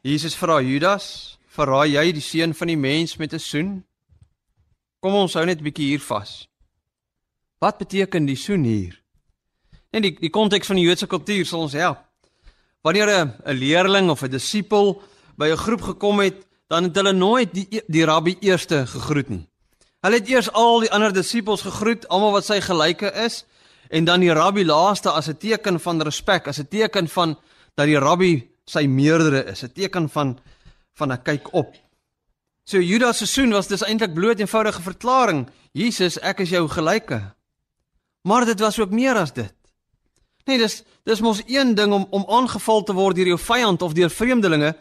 Jesus 0.02 0.36
vra 0.36 0.62
Judas, 0.62 1.38
"Verraai 1.48 1.91
jy 1.94 2.12
die 2.12 2.22
seun 2.22 2.54
van 2.54 2.68
die 2.68 2.78
mens 2.78 3.18
met 3.18 3.34
'n 3.34 3.39
soen?" 3.39 3.84
Kom 5.00 5.13
ons 5.13 5.34
hou 5.34 5.46
net 5.46 5.60
'n 5.60 5.63
bietjie 5.63 5.88
hier 5.88 6.02
vas. 6.02 6.48
Wat 7.60 7.78
beteken 7.78 8.26
die 8.26 8.36
soen 8.36 8.63
hier? 8.63 9.02
En 9.91 10.02
die 10.02 10.15
die 10.20 10.30
konteks 10.30 10.68
van 10.68 10.76
die 10.76 10.86
Joodse 10.86 11.08
kultuur 11.08 11.46
sal 11.46 11.60
ons 11.60 11.74
help. 11.74 12.00
Wanneer 12.82 13.10
'n 13.10 13.34
'n 13.46 13.54
leerling 13.54 14.10
of 14.10 14.24
'n 14.24 14.30
disipel 14.30 15.02
by 15.38 15.48
'n 15.52 15.58
groep 15.58 15.82
gekom 15.82 16.20
het 16.20 16.46
dan 16.68 16.84
het 16.84 16.96
hulle 16.96 17.13
nooit 17.13 17.54
die 17.54 17.82
die 17.88 18.06
rabbi 18.06 18.36
eerste 18.39 18.88
gegroet 18.88 19.30
nie. 19.30 19.48
Hulle 20.02 20.15
het 20.15 20.28
eers 20.30 20.52
al 20.52 20.80
die 20.80 20.91
ander 20.91 21.13
disippels 21.13 21.62
gegroet, 21.62 22.08
almal 22.08 22.32
wat 22.32 22.46
sy 22.46 22.60
gelyke 22.62 23.10
is, 23.26 23.46
en 23.89 24.06
dan 24.06 24.20
die 24.22 24.34
rabbi 24.34 24.65
laaste 24.65 25.10
as 25.12 25.30
'n 25.30 25.38
teken 25.38 25.80
van 25.80 26.02
respek, 26.02 26.48
as 26.48 26.60
'n 26.60 26.68
teken 26.68 27.08
van 27.08 27.38
dat 27.76 27.86
die 27.86 28.00
rabbi 28.00 28.50
sy 28.65 28.86
meerdere 28.86 29.46
is, 29.46 29.63
'n 29.63 29.72
teken 29.74 30.10
van 30.10 30.39
van 30.94 31.12
'n 31.12 31.22
kyk 31.22 31.54
op. 31.54 31.76
So 32.63 32.80
Judas 32.80 33.18
se 33.18 33.26
soen 33.26 33.52
was 33.52 33.68
dis 33.68 33.84
eintlik 33.84 34.13
bloot 34.13 34.39
eenvoudige 34.39 34.82
verklaring. 34.82 35.50
Jesus, 35.72 36.20
ek 36.20 36.39
is 36.39 36.50
jou 36.50 36.68
gelyke. 36.70 37.35
Maar 38.26 38.46
dit 38.46 38.60
was 38.60 38.80
ook 38.80 38.90
meer 38.90 39.16
as 39.22 39.34
dit. 39.34 39.54
Nee, 40.46 40.58
dis 40.58 40.84
dis 41.06 41.22
mos 41.22 41.44
een 41.46 41.76
ding 41.78 41.94
om 41.94 42.08
om 42.10 42.26
aangeval 42.30 42.84
te 42.84 42.94
word 42.94 43.18
deur 43.18 43.34
jou 43.34 43.40
vyand 43.40 43.82
of 43.86 43.94
deur 43.94 44.10
vreemdelinge. 44.10 44.74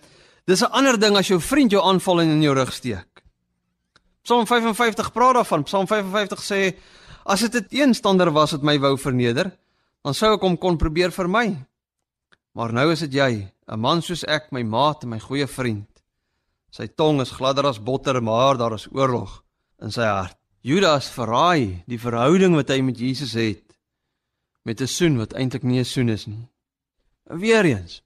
Dis 0.44 0.62
'n 0.62 0.72
ander 0.72 0.98
ding 1.00 1.16
as 1.16 1.28
jou 1.28 1.40
vriend 1.40 1.70
jou 1.70 1.83
aanval 1.83 2.20
en 2.20 2.28
in 2.28 2.42
jou 2.42 2.54
rug 2.54 2.72
steek. 2.72 3.22
Psalm 4.22 4.46
55 4.46 5.12
praat 5.12 5.35
daarvan. 5.35 5.62
Psalm 5.62 5.87
55 5.87 6.40
sê 6.40 6.76
as 7.24 7.40
dit 7.40 7.54
'n 7.54 7.68
teenstander 7.68 8.33
was 8.33 8.52
wat 8.52 8.62
my 8.62 8.78
wou 8.78 8.96
verneder, 8.96 9.52
dan 10.02 10.14
sou 10.14 10.35
ek 10.35 10.40
hom 10.40 10.59
kon 10.59 10.76
probeer 10.76 11.12
vermy. 11.12 11.66
Maar 12.52 12.72
nou 12.72 12.92
is 12.92 13.00
dit 13.00 13.12
jy, 13.12 13.52
'n 13.68 13.80
man 13.80 14.02
soos 14.02 14.24
ek, 14.24 14.52
my 14.52 14.62
maat 14.62 15.02
en 15.02 15.09
my 15.09 15.18
goeie 15.18 15.46
vriend. 15.46 15.88
Sy 16.70 16.87
tong 16.87 17.20
is 17.20 17.30
gladder 17.30 17.66
as 17.66 17.83
botter, 17.83 18.22
maar 18.22 18.57
daar 18.57 18.72
is 18.72 18.88
oorlog 18.92 19.42
in 19.80 19.90
sy 19.90 20.02
hart. 20.02 20.43
Judas 20.64 21.11
verraai 21.12 21.83
die 21.85 21.98
verhouding 22.00 22.55
wat 22.57 22.70
hy 22.72 22.79
met 22.81 22.96
Jesus 22.96 23.35
het 23.37 23.61
met 24.64 24.81
'n 24.81 24.88
soen 24.88 25.18
wat 25.20 25.35
eintlik 25.37 25.62
nie 25.62 25.79
'n 25.79 25.85
soen 25.85 26.09
is 26.09 26.27
nie. 26.27 26.48
Weereens. 27.29 28.03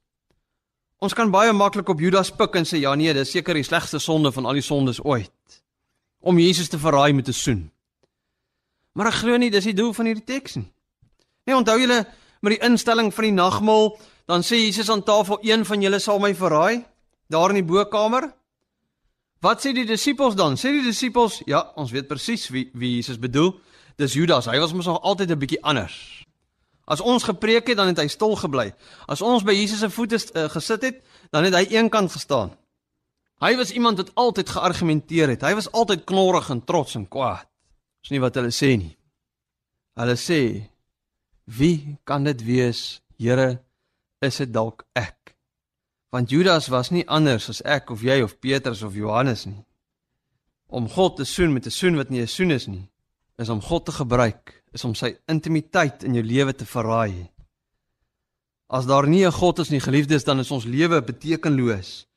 Ons 0.99 1.14
kan 1.14 1.31
baie 1.31 1.53
maklik 1.53 1.88
op 1.88 2.01
Judas 2.01 2.31
pik 2.31 2.57
en 2.57 2.64
sê 2.64 2.81
ja 2.81 2.94
nee, 2.94 3.14
dis 3.14 3.31
seker 3.31 3.55
die 3.55 3.62
slegste 3.62 3.99
sonde 3.99 4.33
van 4.33 4.44
al 4.44 4.53
die 4.53 4.62
sondes 4.62 5.05
ooit 5.05 5.62
om 6.21 6.38
Jesus 6.38 6.68
te 6.68 6.79
verraai 6.79 7.12
met 7.12 7.29
'n 7.29 7.33
soen. 7.33 7.71
Maar 8.92 9.07
ek 9.07 9.14
glo 9.14 9.37
nie 9.37 9.51
dis 9.51 9.64
die 9.64 9.75
doel 9.75 9.92
van 9.92 10.07
hierdie 10.07 10.25
teks 10.25 10.55
nie. 10.55 10.73
Nee, 11.47 11.57
onthou 11.57 11.79
julle 11.79 12.07
met 12.40 12.59
die 12.59 12.68
instelling 12.68 13.14
van 13.14 13.25
die 13.25 13.33
nagmaal, 13.33 13.99
dan 14.27 14.42
sê 14.42 14.57
Jesus 14.57 14.90
aan 14.90 15.03
tafel 15.03 15.38
een 15.42 15.64
van 15.64 15.81
julle 15.81 15.99
sal 15.99 16.18
my 16.18 16.35
verraai 16.35 16.85
daar 17.29 17.51
in 17.51 17.64
die 17.64 17.73
bokkamer. 17.73 18.33
Wat 19.40 19.62
sê 19.62 19.72
die 19.72 19.87
disippels 19.87 20.35
dan? 20.35 20.57
Sê 20.59 20.72
die 20.74 20.83
disippels, 20.83 21.42
ja, 21.46 21.62
ons 21.79 21.92
weet 21.94 22.09
presies 22.11 22.48
wie 22.51 22.68
wie 22.74 22.96
Jesus 22.96 23.20
bedoel. 23.22 23.53
Dis 23.98 24.14
Judas. 24.18 24.46
Hy 24.51 24.59
was 24.59 24.72
mos 24.72 24.87
nog 24.87 25.03
altyd 25.03 25.31
'n 25.31 25.38
bietjie 25.38 25.62
anders. 25.62 26.24
As 26.85 27.01
ons 27.01 27.22
gepreek 27.22 27.66
het, 27.68 27.77
dan 27.77 27.87
het 27.87 27.98
hy 27.98 28.07
stil 28.09 28.37
gebly. 28.37 28.72
As 29.07 29.20
ons 29.20 29.44
by 29.44 29.53
Jesus 29.53 29.79
se 29.79 29.90
voete 29.90 30.16
uh, 30.16 30.48
gesit 30.48 30.83
het, 30.83 31.03
dan 31.31 31.44
het 31.44 31.55
hy 31.55 31.64
eenkant 31.77 32.12
gestaan. 32.12 32.57
Hy 33.38 33.57
was 33.57 33.70
iemand 33.70 34.01
wat 34.01 34.14
altyd 34.14 34.48
geargumenteer 34.48 35.29
het. 35.29 35.42
Hy 35.42 35.55
was 35.55 35.70
altyd 35.72 36.05
knorrig 36.05 36.48
en 36.51 36.64
trots 36.64 36.94
en 36.94 37.05
kwaad. 37.09 37.46
Dis 38.03 38.11
nie 38.11 38.22
wat 38.22 38.35
hulle 38.35 38.51
sê 38.55 38.72
nie. 38.81 38.96
Hulle 39.98 40.16
sê: 40.16 40.70
"Wie 41.44 41.98
kan 42.05 42.24
dit 42.24 42.44
wees? 42.44 43.01
Here, 43.18 43.61
is 44.20 44.37
dit 44.37 44.53
dalk 44.53 44.87
ek?" 44.94 45.17
Want 46.11 46.31
Judas 46.31 46.68
was 46.68 46.90
nie 46.90 47.05
anders 47.09 47.49
as 47.49 47.62
ek 47.64 47.90
of 47.90 48.03
jy 48.03 48.23
of 48.23 48.38
Petrus 48.40 48.83
of 48.83 48.94
Johannes 48.94 49.47
nie. 49.47 49.64
Om 50.68 50.88
God 50.88 51.16
te 51.16 51.25
soen 51.25 51.53
met 51.53 51.66
'n 51.66 51.71
soen 51.71 51.97
wat 51.97 52.11
nie 52.11 52.21
'n 52.21 52.27
soen 52.27 52.51
is 52.51 52.66
nie, 52.66 52.88
is 53.38 53.49
om 53.49 53.61
God 53.61 53.85
te 53.85 53.92
gebruik, 53.92 54.62
is 54.73 54.85
om 54.85 54.94
sy 54.94 55.16
intimiteit 55.29 56.05
in 56.05 56.14
jou 56.14 56.23
lewe 56.23 56.53
te 56.53 56.64
verraai. 56.64 57.31
As 58.68 58.87
daar 58.87 59.09
nie 59.09 59.27
'n 59.27 59.33
God 59.33 59.59
is 59.59 59.71
nie, 59.71 59.81
geliefdes, 59.81 60.25
dan 60.25 60.38
is 60.40 60.51
ons 60.51 60.64
lewe 60.64 61.03
betekenloos 61.03 62.09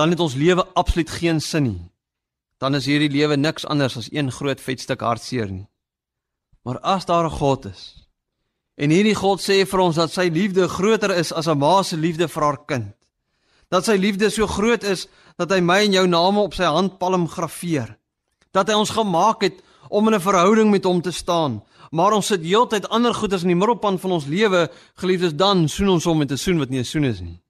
dan 0.00 0.10
het 0.10 0.20
ons 0.20 0.34
lewe 0.34 0.64
absoluut 0.74 1.10
geen 1.10 1.40
sin 1.40 1.62
nie. 1.62 1.90
Dan 2.60 2.74
is 2.74 2.86
hierdie 2.88 3.10
lewe 3.12 3.36
niks 3.36 3.66
anders 3.68 3.98
as 4.00 4.08
een 4.12 4.30
groot 4.32 4.60
vet 4.60 4.80
stuk 4.80 5.02
hartseer 5.04 5.50
nie. 5.50 5.66
Maar 6.64 6.78
as 6.80 7.04
daar 7.04 7.24
'n 7.24 7.38
God 7.40 7.66
is 7.66 7.96
en 8.80 8.90
hierdie 8.90 9.14
God 9.14 9.40
sê 9.40 9.66
vir 9.66 9.80
ons 9.80 9.96
dat 9.96 10.10
sy 10.10 10.28
liefde 10.32 10.68
groter 10.68 11.10
is 11.10 11.32
as 11.32 11.48
'n 11.48 11.58
ma 11.58 11.82
se 11.82 11.96
liefde 11.96 12.28
vir 12.28 12.42
haar 12.42 12.66
kind. 12.66 12.94
Dat 13.70 13.86
sy 13.86 13.96
liefde 13.96 14.30
so 14.30 14.46
groot 14.50 14.84
is 14.84 15.06
dat 15.38 15.52
hy 15.54 15.60
my 15.62 15.84
en 15.86 15.92
jou 15.92 16.06
name 16.10 16.42
op 16.42 16.54
sy 16.54 16.66
handpalm 16.66 17.28
graweer. 17.30 17.96
Dat 18.52 18.68
hy 18.68 18.74
ons 18.74 18.90
gemaak 18.90 19.44
het 19.46 19.62
om 19.88 20.08
in 20.08 20.14
'n 20.14 20.20
verhouding 20.20 20.70
met 20.70 20.84
hom 20.84 21.00
te 21.02 21.12
staan. 21.12 21.62
Maar 21.90 22.12
ons 22.12 22.26
sit 22.26 22.42
heeltyd 22.42 22.88
ander 22.88 23.14
goeders 23.14 23.42
in 23.42 23.48
die 23.48 23.56
middelpunt 23.56 24.00
van 24.00 24.10
ons 24.10 24.26
lewe, 24.26 24.70
geliefdes, 24.94 25.34
dan 25.34 25.68
soen 25.68 25.88
ons 25.88 26.04
hom 26.04 26.18
met 26.18 26.30
'n 26.30 26.36
soen 26.36 26.58
wat 26.58 26.70
nie 26.70 26.78
'n 26.78 26.84
soen 26.84 27.04
is 27.04 27.20
nie. 27.20 27.40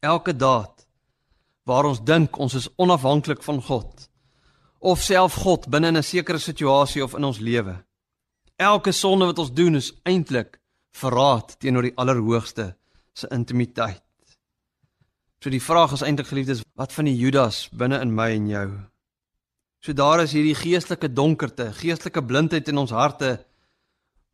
Elke 0.00 0.36
daad 0.36 0.86
waar 1.64 1.84
ons 1.84 2.04
dink 2.04 2.38
ons 2.38 2.54
is 2.54 2.68
onafhanklik 2.76 3.42
van 3.42 3.62
God 3.62 4.08
of 4.78 5.02
self 5.02 5.34
God 5.34 5.68
binne 5.68 5.88
in 5.88 5.96
'n 5.96 6.02
sekere 6.02 6.38
situasie 6.38 7.02
of 7.02 7.14
in 7.14 7.24
ons 7.24 7.38
lewe. 7.38 7.84
Elke 8.56 8.92
sonde 8.92 9.24
wat 9.24 9.38
ons 9.38 9.52
doen 9.52 9.74
is 9.74 9.92
eintlik 10.02 10.60
verraad 10.92 11.58
teenoor 11.60 11.82
die 11.82 11.96
Allerhoogste 11.96 12.76
se 13.12 13.26
intimiteit. 13.30 14.07
So 15.38 15.50
die 15.54 15.62
vraag 15.62 15.92
is 15.94 16.02
eintlik 16.02 16.26
geliefdes, 16.32 16.64
wat 16.74 16.92
van 16.92 17.06
die 17.06 17.14
Judas 17.16 17.68
binne 17.70 18.00
in 18.02 18.14
my 18.14 18.32
en 18.34 18.48
jou? 18.50 18.68
So 19.78 19.94
daar 19.94 20.24
is 20.24 20.34
hierdie 20.34 20.56
geestelike 20.58 21.12
donkerte, 21.14 21.70
geestelike 21.78 22.24
blindheid 22.26 22.68
in 22.68 22.80
ons 22.82 22.90
harte 22.90 23.36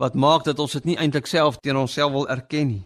wat 0.01 0.17
maak 0.17 0.47
dat 0.49 0.59
ons 0.59 0.73
dit 0.79 0.89
nie 0.89 0.97
eintlik 0.99 1.29
self 1.29 1.61
teenoor 1.61 1.85
onsself 1.85 2.13
wil 2.15 2.29
erken 2.33 2.71
nie. 2.71 2.85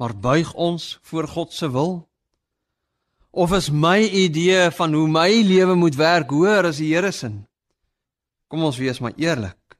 Maar 0.00 0.16
buig 0.16 0.54
ons 0.56 0.96
voor 1.10 1.28
God 1.28 1.52
se 1.52 1.68
wil? 1.70 1.92
Of 3.30 3.52
is 3.52 3.68
my 3.70 4.00
idee 4.00 4.70
van 4.74 4.96
hoe 4.96 5.06
my 5.08 5.28
lewe 5.44 5.76
moet 5.76 6.00
werk 6.00 6.32
hoër 6.32 6.72
as 6.72 6.80
die 6.80 6.88
Here 6.94 7.12
se? 7.12 7.30
Kom 8.50 8.64
ons 8.64 8.80
wees 8.80 8.98
maar 8.98 9.14
eerlik. 9.20 9.76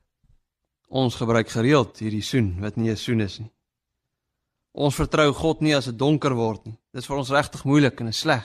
Ons 0.93 1.17
gebruik 1.17 1.49
gereeld 1.49 1.99
hierdie 1.99 2.23
soen 2.23 2.61
wat 2.61 2.77
nie 2.77 2.91
'n 2.91 2.97
soen 2.97 3.21
is 3.21 3.41
nie. 3.41 3.51
Ons 4.73 4.99
vertrou 4.99 5.33
God 5.35 5.63
nie 5.65 5.75
as 5.75 5.89
dit 5.91 5.99
donker 5.99 6.35
word 6.39 6.65
nie. 6.67 6.77
Dit 6.95 7.03
is 7.03 7.09
vir 7.11 7.19
ons 7.19 7.33
regtig 7.35 7.65
moeilik 7.67 8.01
en 8.01 8.13
sleg. 8.15 8.45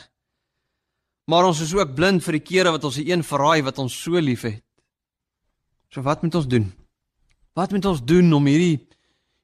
Maar 1.30 1.50
ons 1.50 1.62
is 1.62 1.74
ook 1.74 1.96
blind 1.98 2.24
vir 2.26 2.38
die 2.38 2.46
kere 2.46 2.74
wat 2.74 2.84
ons 2.86 2.98
die 3.02 3.08
een 3.12 3.24
verraai 3.26 3.62
wat 3.66 3.80
ons 3.82 3.94
so 3.94 4.18
liefhet. 4.22 4.64
So 5.94 6.02
wat 6.06 6.26
moet 6.26 6.36
ons 6.38 6.50
doen? 6.50 6.72
Wat 7.56 7.72
moet 7.72 7.86
ons 7.86 8.02
doen 8.04 8.34
om 8.34 8.50
hierdie 8.50 8.82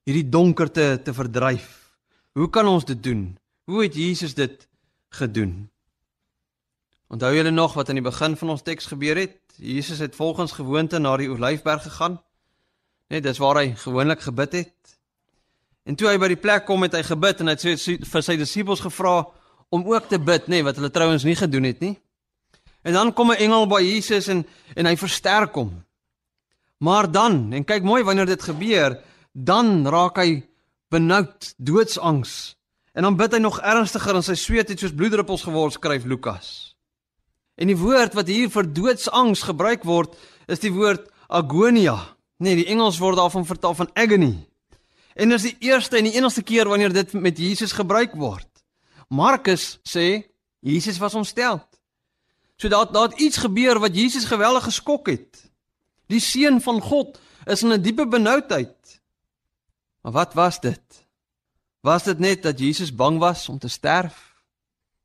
hierdie 0.05 0.27
donkerte 0.33 0.97
te 1.05 1.13
verdryf? 1.13 1.95
Hoe 2.33 2.49
kan 2.49 2.67
ons 2.67 2.85
dit 2.85 2.97
doen? 3.03 3.37
Hoe 3.69 3.83
het 3.85 3.95
Jesus 3.95 4.33
dit 4.33 4.67
gedoen. 5.11 5.69
Onthou 7.11 7.35
julle 7.35 7.51
nog 7.51 7.73
wat 7.73 7.89
aan 7.89 7.99
die 7.99 8.05
begin 8.05 8.37
van 8.39 8.53
ons 8.53 8.63
teks 8.63 8.87
gebeur 8.87 9.19
het? 9.19 9.37
Jesus 9.59 9.99
het 9.99 10.15
volgens 10.15 10.55
gewoonte 10.55 10.99
na 10.99 11.17
die 11.19 11.29
Olyfberg 11.31 11.83
gegaan. 11.83 12.21
Net 13.11 13.23
dis 13.23 13.41
waar 13.43 13.59
hy 13.59 13.73
gewoonlik 13.75 14.23
gebid 14.23 14.55
het. 14.61 15.00
En 15.85 15.95
toe 15.95 16.07
hy 16.11 16.17
by 16.21 16.27
die 16.27 16.39
plek 16.39 16.65
kom 16.65 16.83
het 16.85 16.93
hy 16.93 17.03
gebid 17.03 17.41
en 17.41 17.51
hy 17.51 17.55
het 17.57 18.07
vir 18.11 18.25
sy 18.25 18.35
disippels 18.37 18.83
gevra 18.83 19.25
om 19.71 19.85
ook 19.87 20.09
te 20.09 20.19
bid, 20.19 20.47
nê, 20.47 20.59
nee, 20.59 20.63
wat 20.67 20.77
hulle 20.77 20.91
trouens 20.91 21.23
nie 21.23 21.35
gedoen 21.35 21.63
het 21.63 21.79
nie. 21.81 21.95
En 22.83 22.93
dan 22.93 23.13
kom 23.13 23.31
'n 23.31 23.41
engel 23.41 23.67
by 23.67 23.81
Jesus 23.81 24.27
en 24.27 24.45
en 24.75 24.85
hy 24.85 24.95
versterk 24.95 25.55
hom. 25.55 25.83
Maar 26.79 27.11
dan, 27.11 27.53
en 27.53 27.65
kyk 27.65 27.83
mooi 27.83 28.03
wanneer 28.03 28.25
dit 28.25 28.41
gebeur, 28.41 28.99
dan 29.33 29.87
raak 29.87 30.17
hy 30.17 30.43
benoud, 30.89 31.53
doodsangs 31.57 32.55
En 32.91 33.07
dan 33.07 33.15
bid 33.15 33.31
hy 33.31 33.39
nog 33.39 33.61
ernstiger 33.63 34.17
en 34.19 34.25
sy 34.25 34.35
sweet 34.35 34.71
het 34.71 34.81
soos 34.81 34.95
bloeddruppels 34.95 35.45
geword, 35.47 35.77
skryf 35.77 36.03
Lukas. 36.09 36.75
En 37.55 37.71
die 37.71 37.77
woord 37.79 38.15
wat 38.17 38.27
hier 38.31 38.51
vir 38.51 38.67
doodsangs 38.67 39.45
gebruik 39.47 39.85
word, 39.87 40.17
is 40.51 40.59
die 40.63 40.73
woord 40.75 41.07
agonia. 41.31 41.95
Nee, 42.43 42.57
die 42.59 42.67
Engels 42.73 42.99
word 42.99 43.19
daarvan 43.21 43.47
vertaal 43.47 43.77
van 43.77 43.91
agony. 43.95 44.33
En 45.13 45.29
dit 45.29 45.37
is 45.37 45.49
die 45.51 45.71
eerste 45.71 45.97
en 45.97 46.07
die 46.07 46.15
enigste 46.15 46.43
keer 46.43 46.67
wanneer 46.67 46.93
dit 46.93 47.13
met 47.13 47.37
Jesus 47.37 47.71
gebruik 47.71 48.13
word. 48.15 48.47
Markus 49.07 49.79
sê 49.83 50.23
Jesus 50.59 50.97
was 50.97 51.15
ontstel. 51.15 51.59
So 52.55 52.69
daar 52.69 52.91
daar 52.91 53.09
het 53.09 53.19
iets 53.19 53.37
gebeur 53.37 53.79
wat 53.79 53.95
Jesus 53.95 54.25
geweldig 54.25 54.63
geskok 54.63 55.07
het. 55.07 55.51
Die 56.07 56.19
seun 56.19 56.61
van 56.61 56.81
God 56.81 57.19
is 57.45 57.63
in 57.63 57.73
'n 57.73 57.81
diepe 57.81 58.07
benoudheid. 58.07 59.01
Maar 60.01 60.11
wat 60.11 60.33
was 60.33 60.59
dit? 60.59 61.07
Was 61.81 62.03
dit 62.03 62.19
net 62.19 62.43
dat 62.43 62.59
Jesus 62.59 62.95
bang 62.95 63.19
was 63.19 63.49
om 63.49 63.59
te 63.59 63.67
sterf? 63.67 64.43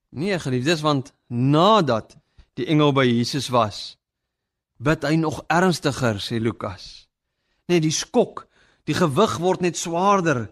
Nee, 0.08 0.38
geliefdes, 0.38 0.80
want 0.80 1.12
nadat 1.26 2.16
die 2.54 2.66
engel 2.66 2.92
by 2.92 3.04
Jesus 3.04 3.48
was, 3.48 3.98
bid 4.76 5.02
hy 5.02 5.16
nog 5.20 5.42
ernstiger, 5.46 6.20
sê 6.20 6.40
Lukas. 6.40 7.08
Nee, 7.66 7.80
die 7.80 7.92
skok, 7.92 8.46
die 8.86 8.94
gewig 8.94 9.36
word 9.42 9.64
net 9.64 9.78
swaarder. 9.78 10.46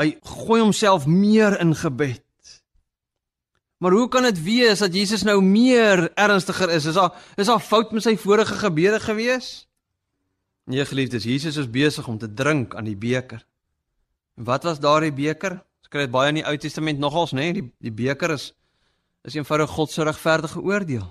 Hy 0.00 0.14
gooi 0.24 0.60
homself 0.62 1.06
meer 1.06 1.58
in 1.60 1.74
gebed. 1.76 2.24
Maar 3.82 3.96
hoe 3.98 4.08
kan 4.08 4.22
dit 4.22 4.38
wees 4.42 4.78
dat 4.78 4.94
Jesus 4.94 5.24
nou 5.26 5.40
meer 5.42 6.06
ernstiger 6.14 6.70
is? 6.70 6.84
Is 6.86 6.94
daar 6.94 7.16
is 7.36 7.46
daar 7.50 7.60
fout 7.60 7.92
met 7.92 8.04
sy 8.04 8.14
vorige 8.16 8.54
gebede 8.54 9.00
gewees? 9.02 9.66
Nee, 10.70 10.84
geliefdes, 10.86 11.26
Jesus 11.26 11.56
is 11.58 11.70
besig 11.70 12.06
om 12.08 12.18
te 12.18 12.30
drink 12.30 12.76
aan 12.78 12.86
die 12.86 12.96
beker. 12.96 13.42
Wat 14.38 14.62
was 14.62 14.78
daardie 14.80 15.12
beker? 15.12 15.58
Ons 15.82 15.90
kry 15.90 16.06
dit 16.06 16.14
baie 16.14 16.30
in 16.30 16.38
die 16.38 16.46
Ou 16.46 16.54
Testament 16.56 17.02
nogals, 17.02 17.34
né? 17.34 17.50
Nee? 17.50 17.58
Die 17.58 17.90
die 17.90 17.96
beker 18.04 18.36
is 18.38 18.52
is 19.26 19.34
eenvoudig 19.34 19.70
God 19.70 19.90
se 19.90 20.02
regverdige 20.02 20.62
oordeel. 20.62 21.04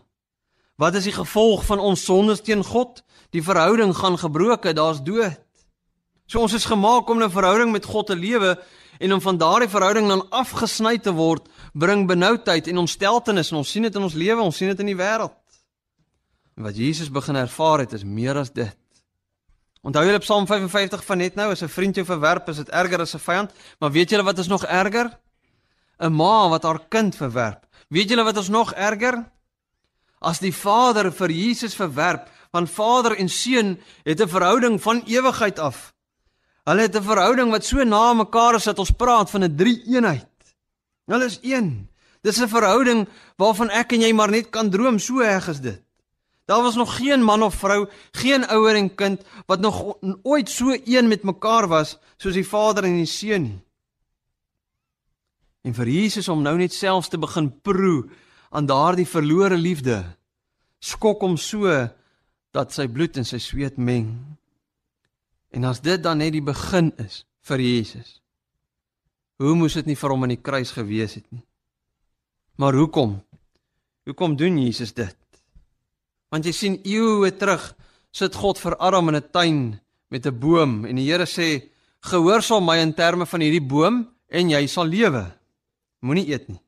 Wat 0.75 0.95
is 0.95 1.06
die 1.08 1.15
gevolg 1.15 1.65
van 1.67 1.80
ons 1.80 2.04
sondes 2.04 2.41
teen 2.41 2.63
God? 2.63 3.04
Die 3.32 3.43
verhouding 3.43 3.93
gaan 3.95 4.17
gebroke, 4.19 4.73
daar's 4.73 5.04
dood. 5.04 5.39
So 6.31 6.39
ons 6.39 6.53
is 6.55 6.65
gemaak 6.65 7.09
om 7.11 7.19
'n 7.19 7.29
verhouding 7.29 7.71
met 7.71 7.85
God 7.85 8.07
te 8.07 8.15
lewe 8.15 8.55
en 8.99 9.13
om 9.13 9.21
van 9.21 9.37
daardie 9.37 9.67
verhouding 9.67 10.07
dan 10.07 10.29
afgesny 10.29 10.97
te 10.97 11.11
word, 11.11 11.49
bring 11.73 12.07
benoudheid 12.07 12.67
en 12.67 12.77
ontsteltenis 12.77 13.51
en 13.51 13.57
ons 13.57 13.71
sien 13.71 13.83
dit 13.83 13.95
in 13.95 14.01
ons 14.01 14.13
lewe, 14.13 14.41
ons 14.41 14.57
sien 14.57 14.67
dit 14.67 14.79
in 14.79 14.85
die 14.85 14.95
wêreld. 14.95 15.35
En 16.55 16.63
wat 16.63 16.77
Jesus 16.77 17.11
begin 17.11 17.35
ervaar 17.35 17.79
het 17.79 17.93
is 17.93 18.03
meer 18.03 18.37
as 18.37 18.51
dit. 18.51 18.77
Onthou 19.81 20.05
julle 20.05 20.19
Psalm 20.19 20.47
55 20.47 21.03
van 21.05 21.17
net 21.17 21.35
nou, 21.35 21.51
as 21.51 21.63
'n 21.63 21.67
vriend 21.67 21.95
jou 21.95 22.05
verwerp, 22.05 22.49
is 22.49 22.57
dit 22.57 22.69
erger 22.69 23.01
as 23.01 23.15
'n 23.15 23.19
vyand, 23.19 23.51
maar 23.79 23.91
weet 23.91 24.09
julle 24.09 24.23
wat 24.23 24.39
is 24.39 24.47
nog 24.47 24.63
erger? 24.63 25.19
'n 25.99 26.13
Ma 26.13 26.49
wat 26.49 26.63
haar 26.63 26.79
kind 26.87 27.15
verwerp. 27.15 27.65
Weet 27.89 28.09
julle 28.09 28.23
wat 28.23 28.37
is 28.37 28.49
nog 28.49 28.73
erger? 28.73 29.25
As 30.21 30.39
die 30.39 30.53
Vader 30.53 31.11
vir 31.11 31.29
Jesus 31.29 31.75
verwerp, 31.75 32.29
want 32.51 32.69
Vader 32.69 33.17
en 33.17 33.29
Seun 33.29 33.79
het 34.03 34.21
'n 34.21 34.27
verhouding 34.27 34.81
van 34.81 35.03
ewigheid 35.05 35.59
af. 35.59 35.93
Hulle 36.63 36.82
het 36.82 36.95
'n 36.95 37.04
verhouding 37.04 37.52
wat 37.52 37.65
so 37.65 37.84
na 37.84 38.13
mekaar 38.13 38.56
is 38.56 38.63
dat 38.63 38.80
ons 38.80 38.91
praat 38.91 39.30
van 39.30 39.43
'n 39.43 39.56
drie-eenheid. 39.56 40.28
Hulle 41.06 41.26
is 41.26 41.39
een. 41.41 41.89
Dis 42.21 42.41
'n 42.41 42.47
verhouding 42.47 43.08
waarvan 43.38 43.69
ek 43.69 43.91
en 43.91 44.02
jy 44.02 44.13
maar 44.13 44.30
net 44.30 44.50
kan 44.50 44.69
droom, 44.69 45.00
so 45.00 45.19
erg 45.19 45.47
is 45.47 45.60
dit. 45.60 45.82
Daar 46.45 46.62
was 46.62 46.76
nog 46.76 46.95
geen 46.95 47.24
man 47.24 47.43
of 47.43 47.56
vrou, 47.56 47.89
geen 48.12 48.47
ouer 48.47 48.76
en 48.76 48.95
kind 48.95 49.21
wat 49.45 49.60
nog 49.60 49.95
ooit 50.24 50.50
so 50.50 50.78
een 50.86 51.08
met 51.08 51.24
mekaar 51.24 51.67
was 51.67 51.97
soos 52.17 52.34
die 52.34 52.47
Vader 52.47 52.84
en 52.84 52.95
die 52.95 53.06
Seun 53.06 53.43
nie. 53.43 53.62
En 55.62 55.74
vir 55.74 55.88
Jesus 55.88 56.28
om 56.28 56.41
nou 56.41 56.58
net 56.58 56.74
selfs 56.74 57.08
te 57.08 57.17
begin 57.17 57.62
proe 57.62 58.10
aan 58.50 58.65
daardie 58.65 59.08
verlore 59.08 59.58
liefde, 59.58 60.04
skok 60.80 61.21
hom 61.21 61.38
so 61.38 61.69
dat 62.52 62.74
sy 62.74 62.88
bloed 62.88 63.17
en 63.17 63.26
sy 63.26 63.38
sweet 63.38 63.78
meng. 63.78 64.38
En 65.51 65.67
as 65.67 65.81
dit 65.83 65.99
dan 66.03 66.17
net 66.17 66.31
die 66.31 66.43
begin 66.43 66.91
is 67.01 67.25
vir 67.47 67.59
Jesus. 67.59 68.21
Hoe 69.41 69.55
moes 69.57 69.75
dit 69.79 69.89
nie 69.89 69.97
vir 69.99 70.13
hom 70.13 70.23
aan 70.23 70.35
die 70.35 70.43
kruis 70.43 70.71
gewees 70.75 71.17
het 71.19 71.27
nie? 71.33 71.43
Maar 72.61 72.77
hoekom? 72.77 73.17
Hoekom 74.05 74.35
doen 74.37 74.59
Jesus 74.61 74.93
dit? 74.93 75.17
Want 76.31 76.47
jy 76.47 76.53
sien 76.55 76.79
eeue 76.87 77.31
terug 77.35 77.71
sit 78.15 78.35
God 78.37 78.59
vir 78.61 78.77
Adam 78.79 79.09
in 79.09 79.15
'n 79.15 79.31
tuin 79.31 79.79
met 80.09 80.25
'n 80.25 80.39
boom 80.39 80.85
en 80.85 80.95
die 80.95 81.09
Here 81.09 81.25
sê 81.25 81.69
gehoorsaam 82.01 82.65
my 82.65 82.77
in 82.77 82.93
terme 82.93 83.25
van 83.25 83.41
hierdie 83.41 83.67
boom 83.67 84.07
en 84.29 84.49
jy 84.49 84.67
sal 84.67 84.85
lewe. 84.85 85.31
Moenie 86.01 86.29
eet 86.31 86.47
nie. 86.49 86.61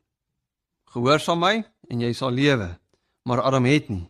Gehoorsaam 0.93 1.39
my 1.39 1.63
en 1.89 2.01
jy 2.01 2.13
sal 2.13 2.31
lewe. 2.31 2.79
Maar 3.23 3.41
Adam 3.41 3.65
het 3.65 3.89
nie. 3.89 4.09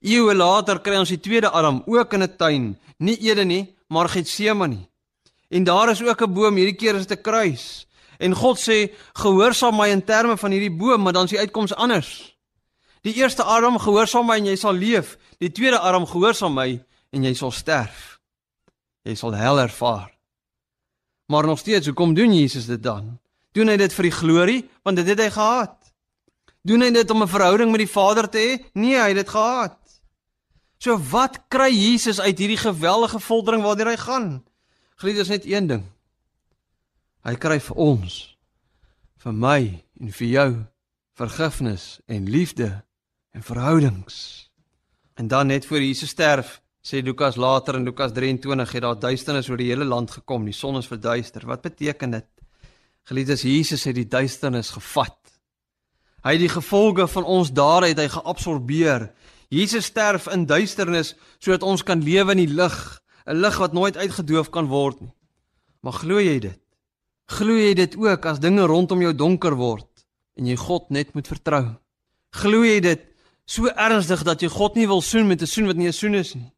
Eeue 0.00 0.34
later 0.34 0.80
kry 0.80 0.96
ons 0.96 1.08
die 1.08 1.20
tweede 1.20 1.50
Adam 1.50 1.82
ook 1.86 2.12
in 2.12 2.22
'n 2.22 2.36
tuin, 2.36 2.78
nie 2.98 3.16
Ede 3.16 3.44
nie, 3.44 3.76
maar 3.90 4.08
Getsemane. 4.08 4.88
En 5.48 5.64
daar 5.64 5.90
is 5.90 6.02
ook 6.02 6.22
'n 6.22 6.32
boom, 6.32 6.54
hierdie 6.54 6.76
keer 6.76 6.94
is 6.94 7.06
dit 7.06 7.18
'n 7.18 7.22
kruis. 7.22 7.86
En 8.18 8.34
God 8.34 8.58
sê 8.58 8.94
gehoorsaam 9.12 9.76
my 9.76 9.88
in 9.88 10.04
terme 10.04 10.36
van 10.36 10.50
hierdie 10.50 10.76
boom, 10.76 11.02
maar 11.02 11.12
dan 11.12 11.24
is 11.24 11.30
die 11.30 11.38
uitkoms 11.38 11.74
anders. 11.74 12.38
Die 13.00 13.14
eerste 13.14 13.42
arm 13.42 13.78
gehoorsaam 13.78 14.26
my 14.26 14.36
en 14.36 14.44
jy 14.44 14.56
sal 14.56 14.72
leef. 14.72 15.18
Die 15.38 15.52
tweede 15.52 15.78
arm 15.78 16.06
gehoorsaam 16.06 16.54
my 16.54 16.84
en 17.10 17.24
jy 17.24 17.34
sal 17.34 17.50
sterf. 17.50 18.20
Jy 19.02 19.14
sal 19.14 19.32
hel 19.32 19.58
ervaar. 19.58 20.18
Maar 21.26 21.46
nog 21.46 21.58
steeds, 21.58 21.86
hoekom 21.86 22.14
doen 22.14 22.34
Jesus 22.34 22.66
dit 22.66 22.82
dan? 22.82 23.18
Doen 23.52 23.68
hy 23.68 23.76
dit 23.76 23.92
vir 23.92 24.02
die 24.02 24.12
glorie? 24.12 24.70
Want 24.82 24.96
dit 24.96 25.06
het 25.06 25.18
hy 25.18 25.30
gehad. 25.30 25.92
Doen 26.62 26.80
hy 26.80 26.90
dit 26.90 27.10
om 27.10 27.22
'n 27.22 27.28
verhouding 27.28 27.70
met 27.70 27.80
die 27.80 27.92
Vader 27.92 28.28
te 28.28 28.38
hê? 28.38 28.70
Nee, 28.72 29.00
hy 29.00 29.08
het 29.08 29.16
dit 29.16 29.28
gehad. 29.28 29.79
So 30.80 30.96
wat 31.10 31.42
kry 31.52 31.68
Jesus 31.74 32.22
uit 32.24 32.38
hierdie 32.40 32.60
geweldige 32.60 33.20
voldering 33.20 33.60
waartoe 33.62 33.90
hy 33.92 33.98
gaan? 34.00 34.28
Geliefdes, 35.00 35.28
net 35.28 35.44
een 35.44 35.66
ding. 35.68 35.82
Hy 37.20 37.34
kry 37.36 37.58
vir 37.60 37.80
ons, 37.84 38.14
vir 39.20 39.34
my 39.36 39.60
en 40.00 40.14
vir 40.16 40.30
jou 40.30 40.48
vergifnis 41.20 41.98
en 42.08 42.30
liefde 42.32 42.70
en 43.36 43.44
verhoudings. 43.44 44.16
En 45.20 45.28
dan 45.28 45.52
net 45.52 45.68
voor 45.68 45.84
Jesus 45.84 46.14
sterf, 46.16 46.62
sê 46.80 47.02
Lukas 47.04 47.36
later 47.36 47.76
in 47.76 47.84
Lukas 47.84 48.14
23 48.16 48.72
het 48.72 48.86
daar 48.86 48.96
duisternis 48.96 49.50
oor 49.52 49.60
die 49.60 49.68
hele 49.68 49.84
land 49.84 50.14
gekom, 50.16 50.48
die 50.48 50.56
son 50.56 50.80
is 50.80 50.88
verduister. 50.88 51.44
Wat 51.44 51.60
beteken 51.60 52.16
dit? 52.16 52.28
Geliefdes, 53.04 53.44
Jesus 53.44 53.84
het 53.84 53.98
die 54.00 54.08
duisternis 54.08 54.72
gevat. 54.72 55.18
Hy 56.24 56.38
het 56.38 56.44
die 56.46 56.52
gevolge 56.52 57.04
van 57.08 57.28
ons 57.28 57.52
dade 57.52 57.92
het 57.92 58.00
hy 58.00 58.08
geabsorbeer. 58.16 59.10
Jesus 59.50 59.90
sterf 59.90 60.28
in 60.30 60.46
duisternis 60.46 61.16
sodat 61.42 61.66
ons 61.66 61.82
kan 61.82 62.02
lewe 62.02 62.36
in 62.36 62.44
die 62.46 62.54
lig, 62.54 62.76
'n 63.26 63.40
lig 63.42 63.56
wat 63.58 63.72
nooit 63.72 63.96
uitgedoof 63.96 64.50
kan 64.50 64.66
word 64.66 65.00
nie. 65.00 65.12
Maar 65.82 65.92
glo 65.92 66.20
jy 66.20 66.38
dit? 66.38 66.60
Glo 67.26 67.54
jy 67.54 67.74
dit 67.74 67.96
ook 67.96 68.26
as 68.26 68.38
dinge 68.38 68.66
rondom 68.66 69.00
jou 69.02 69.12
donker 69.14 69.54
word 69.54 69.86
en 70.36 70.46
jy 70.46 70.56
God 70.56 70.90
net 70.90 71.14
moet 71.14 71.26
vertrou? 71.26 71.76
Glo 72.30 72.62
jy 72.64 72.80
dit 72.80 73.06
so 73.44 73.66
ernstig 73.66 74.22
dat 74.24 74.42
jy 74.42 74.48
God 74.48 74.76
nie 74.76 74.86
wil 74.86 75.02
soen 75.02 75.26
met 75.26 75.42
'n 75.42 75.46
soen 75.46 75.66
wat 75.66 75.76
nie 75.76 75.88
'n 75.88 75.92
soen 75.92 76.14
is 76.14 76.34
nie. 76.34 76.52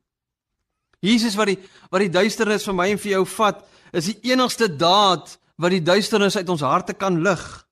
Jesus 1.00 1.34
wat 1.34 1.46
die 1.46 1.58
wat 1.90 2.00
die 2.00 2.10
duisternis 2.10 2.64
vir 2.64 2.74
my 2.74 2.90
en 2.90 2.98
vir 2.98 3.12
jou 3.12 3.24
vat, 3.24 3.64
is 3.92 4.04
die 4.06 4.32
enigste 4.32 4.68
daad 4.68 5.38
wat 5.56 5.70
die 5.70 5.82
duisternis 5.82 6.36
uit 6.36 6.48
ons 6.48 6.60
harte 6.60 6.94
kan 6.94 7.22
lig. 7.22 7.66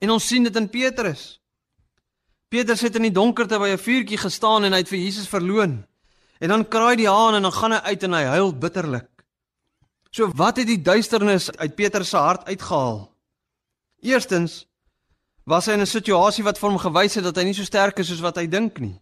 En 0.00 0.10
ons 0.10 0.26
sien 0.26 0.42
dit 0.42 0.56
in 0.56 0.68
Petrus. 0.68 1.41
Petrus 2.52 2.82
het 2.84 2.98
in 3.00 3.06
die 3.06 3.14
donkerte 3.14 3.56
by 3.58 3.70
'n 3.72 3.80
vuurtjie 3.80 4.18
gestaan 4.20 4.64
en 4.64 4.72
hy 4.72 4.78
het 4.84 4.88
vir 4.88 4.98
Jesus 4.98 5.28
verloon. 5.28 5.86
En 6.38 6.48
dan 6.48 6.68
kraai 6.68 6.96
die 6.96 7.08
haan 7.08 7.34
en 7.34 7.42
dan 7.42 7.52
gaan 7.52 7.72
hy 7.72 7.78
uit 7.78 8.02
en 8.02 8.12
hy 8.12 8.24
huil 8.24 8.52
bitterlik. 8.52 9.08
So 10.10 10.28
wat 10.36 10.56
het 10.56 10.66
die 10.66 10.82
duisternis 10.82 11.50
uit 11.56 11.74
Petrus 11.74 12.08
se 12.08 12.16
hart 12.16 12.44
uitgehaal? 12.44 13.08
Eerstens 14.02 14.66
was 15.44 15.66
hy 15.66 15.72
in 15.72 15.80
'n 15.80 15.86
situasie 15.86 16.44
wat 16.44 16.58
vir 16.58 16.68
hom 16.68 16.78
gewys 16.78 17.14
het 17.14 17.24
dat 17.24 17.36
hy 17.36 17.44
nie 17.44 17.54
so 17.54 17.64
sterk 17.64 17.98
is 17.98 18.08
soos 18.08 18.20
wat 18.20 18.36
hy 18.36 18.46
dink 18.46 18.78
nie. 18.78 19.00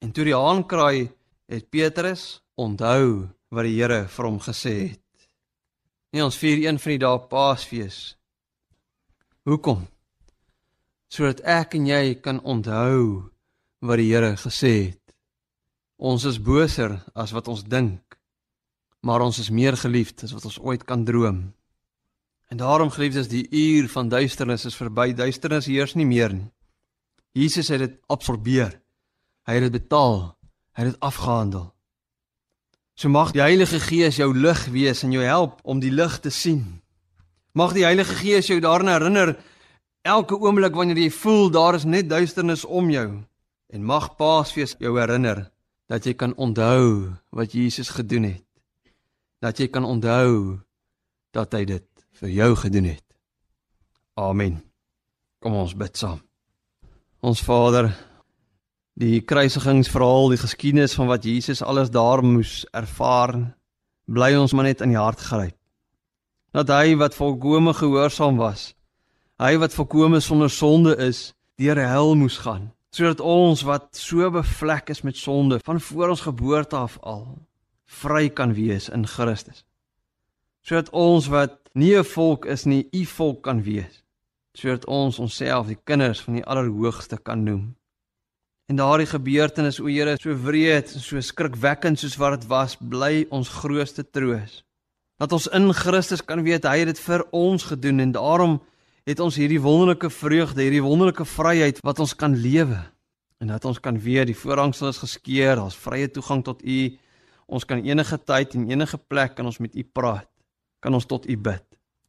En 0.00 0.12
toe 0.12 0.24
die 0.24 0.34
haan 0.34 0.66
kraai, 0.66 1.12
het 1.48 1.70
Petrus 1.70 2.42
onthou 2.56 3.28
wat 3.50 3.64
die 3.64 3.80
Here 3.80 4.08
vir 4.08 4.24
hom 4.24 4.40
gesê 4.40 4.88
het. 4.88 5.00
Nee, 6.10 6.24
ons 6.24 6.38
vier 6.38 6.68
een 6.68 6.78
van 6.78 6.90
die 6.90 6.98
dae 6.98 7.18
Paasfees. 7.18 8.16
Hoekom? 9.44 9.93
Sodat 11.08 11.42
ek 11.46 11.76
en 11.78 11.86
jy 11.86 12.14
kan 12.22 12.40
onthou 12.40 13.30
wat 13.84 14.00
die 14.00 14.10
Here 14.10 14.34
gesê 14.40 14.74
het. 14.90 15.00
Ons 15.96 16.24
is 16.24 16.40
boser 16.42 16.98
as 17.14 17.32
wat 17.32 17.48
ons 17.48 17.62
dink, 17.64 18.18
maar 19.04 19.22
ons 19.22 19.38
is 19.38 19.52
meer 19.52 19.76
geliefd 19.78 20.24
as 20.26 20.32
wat 20.34 20.44
ons 20.48 20.58
ooit 20.58 20.84
kan 20.84 21.04
droom. 21.04 21.52
En 22.50 22.60
daarom 22.60 22.90
geliefdes, 22.90 23.28
die 23.28 23.46
uur 23.50 23.88
van 23.88 24.08
duisternis 24.08 24.64
is 24.64 24.76
verby. 24.76 25.12
Duisternis 25.16 25.66
heers 25.66 25.94
nie 25.94 26.06
meer 26.06 26.32
nie. 26.32 26.50
Jesus 27.34 27.68
het 27.72 27.80
dit 27.82 27.94
absorbeer. 28.06 28.76
Hy 29.48 29.56
het 29.56 29.66
dit 29.66 29.74
betaal. 29.74 30.36
Hy 30.74 30.84
het 30.84 30.92
dit 30.92 31.00
afgehandel. 31.02 31.72
So 32.94 33.10
mag 33.10 33.32
die 33.34 33.42
Heilige 33.42 33.80
Gees 33.82 34.20
jou 34.20 34.30
lig 34.36 34.60
wees 34.70 35.02
en 35.02 35.12
jou 35.14 35.24
help 35.26 35.58
om 35.66 35.80
die 35.82 35.90
lig 35.90 36.14
te 36.22 36.30
sien. 36.30 36.62
Mag 37.54 37.74
die 37.74 37.82
Heilige 37.86 38.14
Gees 38.20 38.46
jou 38.50 38.60
daaraan 38.62 38.92
herinner 38.92 39.34
elke 40.04 40.36
oomblik 40.36 40.76
wanneer 40.76 41.00
jy 41.00 41.10
voel 41.10 41.48
daar 41.50 41.78
is 41.78 41.86
net 41.88 42.10
duisternis 42.10 42.64
om 42.64 42.90
jou 42.92 43.08
en 43.74 43.86
mag 43.88 44.10
Paasfees 44.18 44.76
jou 44.78 44.92
herinner 44.98 45.46
dat 45.88 46.04
jy 46.04 46.14
kan 46.16 46.34
onthou 46.36 47.14
wat 47.32 47.52
Jesus 47.56 47.90
gedoen 47.92 48.28
het. 48.28 48.44
Dat 49.40 49.58
jy 49.60 49.68
kan 49.68 49.84
onthou 49.84 50.60
dat 51.34 51.52
hy 51.56 51.64
dit 51.68 51.86
vir 52.20 52.30
jou 52.30 52.50
gedoen 52.56 52.92
het. 52.94 53.04
Amen. 54.20 54.60
Kom 55.42 55.56
ons 55.58 55.74
bid 55.76 55.96
saam. 55.96 56.20
Ons 57.24 57.42
Vader, 57.44 57.90
die 59.00 59.20
kruisigingsverhaal, 59.24 60.30
die 60.32 60.40
geskiedenis 60.40 60.94
van 60.96 61.08
wat 61.10 61.24
Jesus 61.24 61.64
alles 61.64 61.90
daar 61.92 62.22
moes 62.24 62.62
ervaar, 62.72 63.34
bly 64.06 64.34
ons 64.36 64.52
maar 64.52 64.68
net 64.68 64.84
in 64.84 64.92
die 64.92 65.00
hart 65.00 65.20
gryp. 65.20 65.56
Dat 66.54 66.70
hy 66.70 66.94
wat 67.00 67.16
volkome 67.16 67.74
gehoorsaam 67.74 68.38
was, 68.38 68.72
hy 69.44 69.58
wat 69.60 69.74
volkome 69.76 70.22
sonder 70.24 70.48
sonde 70.48 70.94
is, 71.04 71.34
deur 71.60 71.76
hel 71.76 72.14
moes 72.16 72.38
gaan, 72.40 72.70
sodat 72.94 73.20
ons 73.20 73.64
wat 73.68 73.90
so 73.98 74.30
bevlek 74.32 74.88
is 74.94 75.02
met 75.04 75.18
sonde 75.20 75.58
van 75.66 75.80
voor 75.80 76.14
ons 76.14 76.24
geboorte 76.24 76.78
af 76.78 76.96
al 77.02 77.26
vry 78.00 78.30
kan 78.32 78.54
wees 78.56 78.88
in 78.88 79.04
Christus. 79.06 79.64
Sodat 80.64 80.88
ons 80.96 81.28
wat 81.28 81.58
nie 81.74 81.92
'n 81.98 82.04
volk 82.04 82.46
is 82.46 82.64
nie, 82.64 82.88
u 82.92 83.04
volk 83.04 83.42
kan 83.42 83.62
wees, 83.62 84.02
sodat 84.54 84.86
ons 84.86 85.18
onsself 85.18 85.66
die 85.66 85.78
kinders 85.84 86.20
van 86.20 86.34
die 86.34 86.44
Allerhoogste 86.44 87.18
kan 87.18 87.44
noem. 87.44 87.76
En 88.66 88.76
daardie 88.76 89.06
gebeurtenis, 89.06 89.80
o 89.80 89.86
Here, 89.86 90.16
so 90.20 90.32
wreed 90.32 90.94
en 90.94 91.00
so 91.00 91.20
skrikwekkend 91.20 91.98
soos 91.98 92.16
wat 92.16 92.40
dit 92.40 92.48
was, 92.48 92.76
bly 92.76 93.26
ons 93.30 93.48
grootste 93.48 94.10
troos. 94.10 94.64
Dat 95.18 95.32
ons 95.32 95.46
in 95.46 95.72
Christus 95.72 96.24
kan 96.24 96.42
weet 96.42 96.64
hy 96.64 96.78
het 96.78 96.86
dit 96.86 96.98
vir 96.98 97.26
ons 97.30 97.62
gedoen 97.62 98.00
en 98.00 98.12
daarom 98.12 98.60
het 99.04 99.20
ons 99.20 99.36
hierdie 99.36 99.60
wonderlike 99.60 100.08
vreugde, 100.10 100.62
hierdie 100.64 100.82
wonderlike 100.84 101.26
vryheid 101.28 101.80
wat 101.84 102.00
ons 102.00 102.14
kan 102.16 102.32
lewe. 102.36 102.80
En 103.42 103.50
dat 103.52 103.64
ons 103.68 103.80
kan 103.80 103.98
weet 104.00 104.30
die 104.30 104.38
voorhangsel 104.38 104.88
is 104.88 105.02
geskeur, 105.02 105.58
daar's 105.60 105.76
vrye 105.76 106.08
toegang 106.08 106.44
tot 106.44 106.62
U. 106.64 106.78
Ons 107.44 107.66
kan 107.68 107.82
enige 107.84 108.16
tyd 108.24 108.54
en 108.56 108.64
enige 108.70 108.96
plek 108.96 109.34
kan 109.36 109.50
ons 109.50 109.60
met 109.60 109.74
U 109.76 109.84
praat. 109.84 110.28
Kan 110.80 110.96
ons 110.96 111.04
tot 111.08 111.28
U 111.28 111.36
bid. 111.36 111.64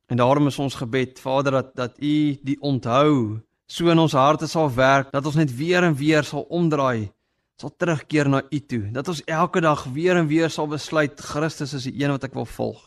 En 0.08 0.22
daarom 0.22 0.48
is 0.48 0.60
ons 0.62 0.78
gebed, 0.78 1.20
Vader, 1.20 1.60
dat 1.60 1.76
dat 1.76 2.00
U 2.00 2.16
die 2.46 2.56
onthou 2.62 3.42
so 3.68 3.90
in 3.90 4.00
ons 4.00 4.14
harte 4.14 4.48
sal 4.48 4.70
werk 4.70 5.10
dat 5.12 5.26
ons 5.26 5.36
net 5.36 5.52
weer 5.58 5.84
en 5.84 5.96
weer 5.98 6.24
sal 6.24 6.46
omdraai, 6.54 7.10
sal 7.60 7.74
terugkeer 7.76 8.30
na 8.30 8.44
U 8.46 8.60
toe. 8.60 8.84
Dat 8.94 9.10
ons 9.12 9.24
elke 9.26 9.60
dag 9.60 9.84
weer 9.92 10.16
en 10.16 10.30
weer 10.30 10.54
sal 10.54 10.70
besluit 10.72 11.20
Christus 11.20 11.74
is 11.74 11.90
die 11.90 11.98
een 12.00 12.14
wat 12.14 12.24
ek 12.30 12.38
wil 12.38 12.48
volg. 12.48 12.80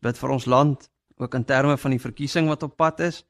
Bid 0.00 0.16
vir 0.16 0.32
ons 0.32 0.48
land, 0.48 0.88
ook 1.20 1.34
in 1.34 1.44
terme 1.44 1.76
van 1.76 1.92
die 1.92 2.00
verkiesing 2.00 2.48
wat 2.48 2.62
op 2.62 2.78
pad 2.80 3.02
is. 3.04 3.24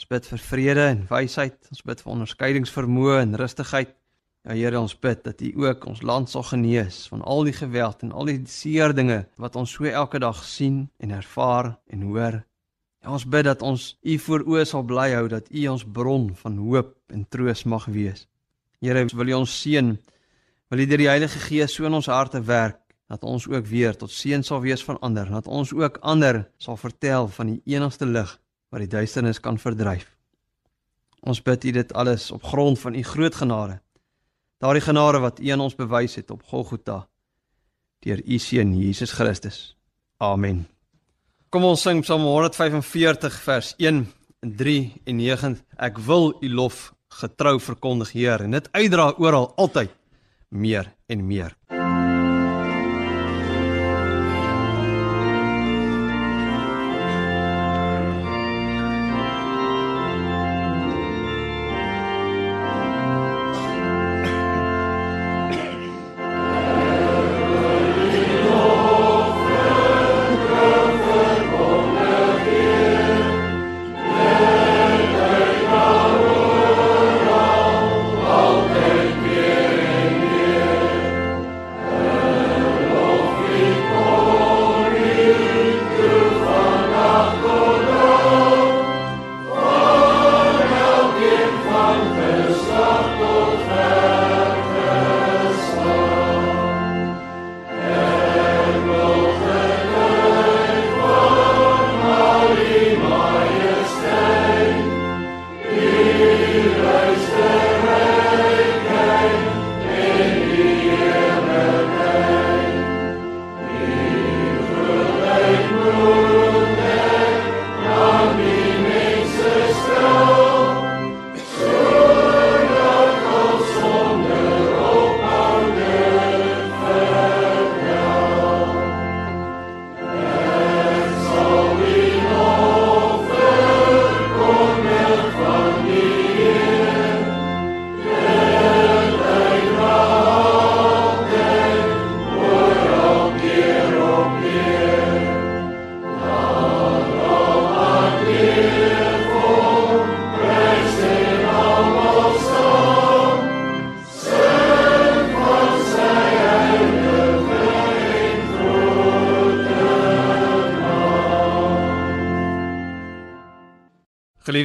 Ons 0.00 0.08
bid 0.10 0.26
vir 0.26 0.40
vrede 0.42 0.84
en 0.92 1.02
wysheid. 1.10 1.58
Ons 1.70 1.84
bid 1.86 2.00
vir 2.02 2.12
onderskeidingsvermoë 2.14 3.18
en 3.22 3.36
rustigheid. 3.40 3.92
Ja 4.42 4.56
Here, 4.58 4.80
ons 4.80 4.96
bid 4.98 5.20
dat 5.22 5.42
U 5.46 5.50
ook 5.68 5.84
ons 5.86 6.00
land 6.02 6.30
sal 6.30 6.42
genees 6.48 7.04
van 7.12 7.20
al 7.22 7.44
die 7.46 7.54
geweld 7.54 8.00
en 8.02 8.10
al 8.10 8.26
die 8.26 8.40
seer 8.50 8.90
dinge 8.90 9.20
wat 9.38 9.54
ons 9.60 9.70
so 9.76 9.86
elke 9.86 10.18
dag 10.18 10.40
sien 10.42 10.88
en 10.98 11.14
ervaar 11.14 11.76
en 11.86 12.02
hoor. 12.08 12.40
Ja, 13.02 13.12
ons 13.14 13.28
bid 13.30 13.46
dat 13.46 13.62
ons 13.62 13.92
U 14.02 14.18
voor 14.24 14.42
oë 14.50 14.64
sal 14.66 14.82
bly 14.82 15.12
hou 15.14 15.28
dat 15.30 15.46
U 15.46 15.68
ons 15.70 15.86
bron 15.86 16.26
van 16.42 16.58
hoop 16.58 16.96
en 17.14 17.22
troos 17.30 17.62
mag 17.70 17.86
wees. 17.94 18.26
Here, 18.82 19.06
wil 19.14 19.30
U 19.30 19.38
ons 19.44 19.54
seën? 19.62 19.94
Wil 20.74 20.82
U 20.82 20.90
deur 20.90 21.04
die 21.04 21.10
Heilige 21.12 21.46
Gees 21.46 21.78
so 21.78 21.86
in 21.86 21.94
ons 21.94 22.10
harte 22.10 22.42
werk 22.42 22.80
dat 23.12 23.22
ons 23.22 23.46
ook 23.46 23.66
weer 23.70 23.94
tot 23.94 24.10
seën 24.10 24.42
sal 24.42 24.64
wees 24.66 24.82
van 24.82 24.98
ander, 25.06 25.30
dat 25.30 25.46
ons 25.46 25.70
ook 25.70 26.02
ander 26.02 26.48
sal 26.58 26.80
vertel 26.80 27.30
van 27.30 27.54
die 27.54 27.76
enigste 27.76 28.10
lig 28.10 28.34
wat 28.72 28.82
die 28.82 28.90
duisternis 28.90 29.40
kan 29.44 29.60
verdryf. 29.60 30.08
Ons 31.22 31.44
bid 31.44 31.68
U 31.68 31.76
dit 31.76 31.92
alles 31.94 32.30
op 32.34 32.42
grond 32.42 32.80
van 32.80 32.96
U 32.98 33.02
groot 33.06 33.36
genade 33.38 33.82
daardie 34.62 34.84
genade 34.84 35.18
wat 35.18 35.40
U 35.42 35.48
aan 35.50 35.64
ons 35.64 35.74
bewys 35.74 36.14
het 36.20 36.30
op 36.30 36.44
Golgotha 36.46 37.02
deur 38.02 38.22
U 38.22 38.38
seun 38.38 38.74
Jesus 38.78 39.14
Christus. 39.14 39.74
Amen. 40.22 40.66
Kom 41.50 41.66
ons 41.66 41.82
sing 41.82 42.02
Psalm 42.06 42.24
145 42.26 43.40
vers 43.42 43.74
1 43.78 44.02
en 44.42 44.56
3 44.58 44.78
en 45.04 45.18
9. 45.18 45.54
Ek 45.78 45.98
wil 46.06 46.32
U 46.38 46.52
lof 46.54 46.92
getrou 47.22 47.58
verkondig, 47.60 48.14
Heer, 48.16 48.46
en 48.46 48.58
dit 48.58 48.68
uitdra 48.72 49.12
oral 49.18 49.52
altyd 49.60 49.92
meer 50.48 50.94
en 51.10 51.26
meer. 51.26 51.56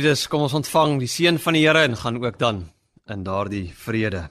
Geliefdes, 0.07 0.29
kom 0.31 0.45
ons 0.45 0.53
ontvang 0.55 0.93
die 1.01 1.09
seën 1.11 1.35
van 1.35 1.55
die 1.57 1.65
Here 1.65 1.81
en 1.83 1.97
gaan 1.99 2.15
ook 2.23 2.37
dan 2.39 2.61
in 3.11 3.25
daardie 3.27 3.73
vrede. 3.75 4.29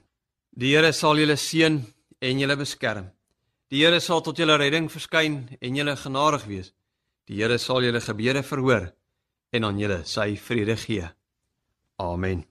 Die 0.56 0.70
Here 0.72 0.88
sal 0.96 1.20
julle 1.20 1.36
seën 1.36 1.76
en 2.24 2.40
julle 2.40 2.56
beskerm. 2.56 3.10
Die 3.68 3.82
Here 3.84 4.00
sal 4.00 4.22
tot 4.24 4.40
julle 4.40 4.56
redding 4.56 4.88
verskyn 4.88 5.36
en 5.60 5.76
julle 5.76 5.98
genadig 6.00 6.48
wees. 6.48 6.72
Die 7.28 7.42
Here 7.42 7.58
sal 7.60 7.84
julle 7.84 8.00
gebede 8.00 8.40
verhoor 8.40 8.88
en 9.52 9.68
aan 9.68 9.76
julle 9.78 10.00
sy 10.08 10.30
vrede 10.40 10.78
gee. 10.80 11.10
Amen. 12.00 12.46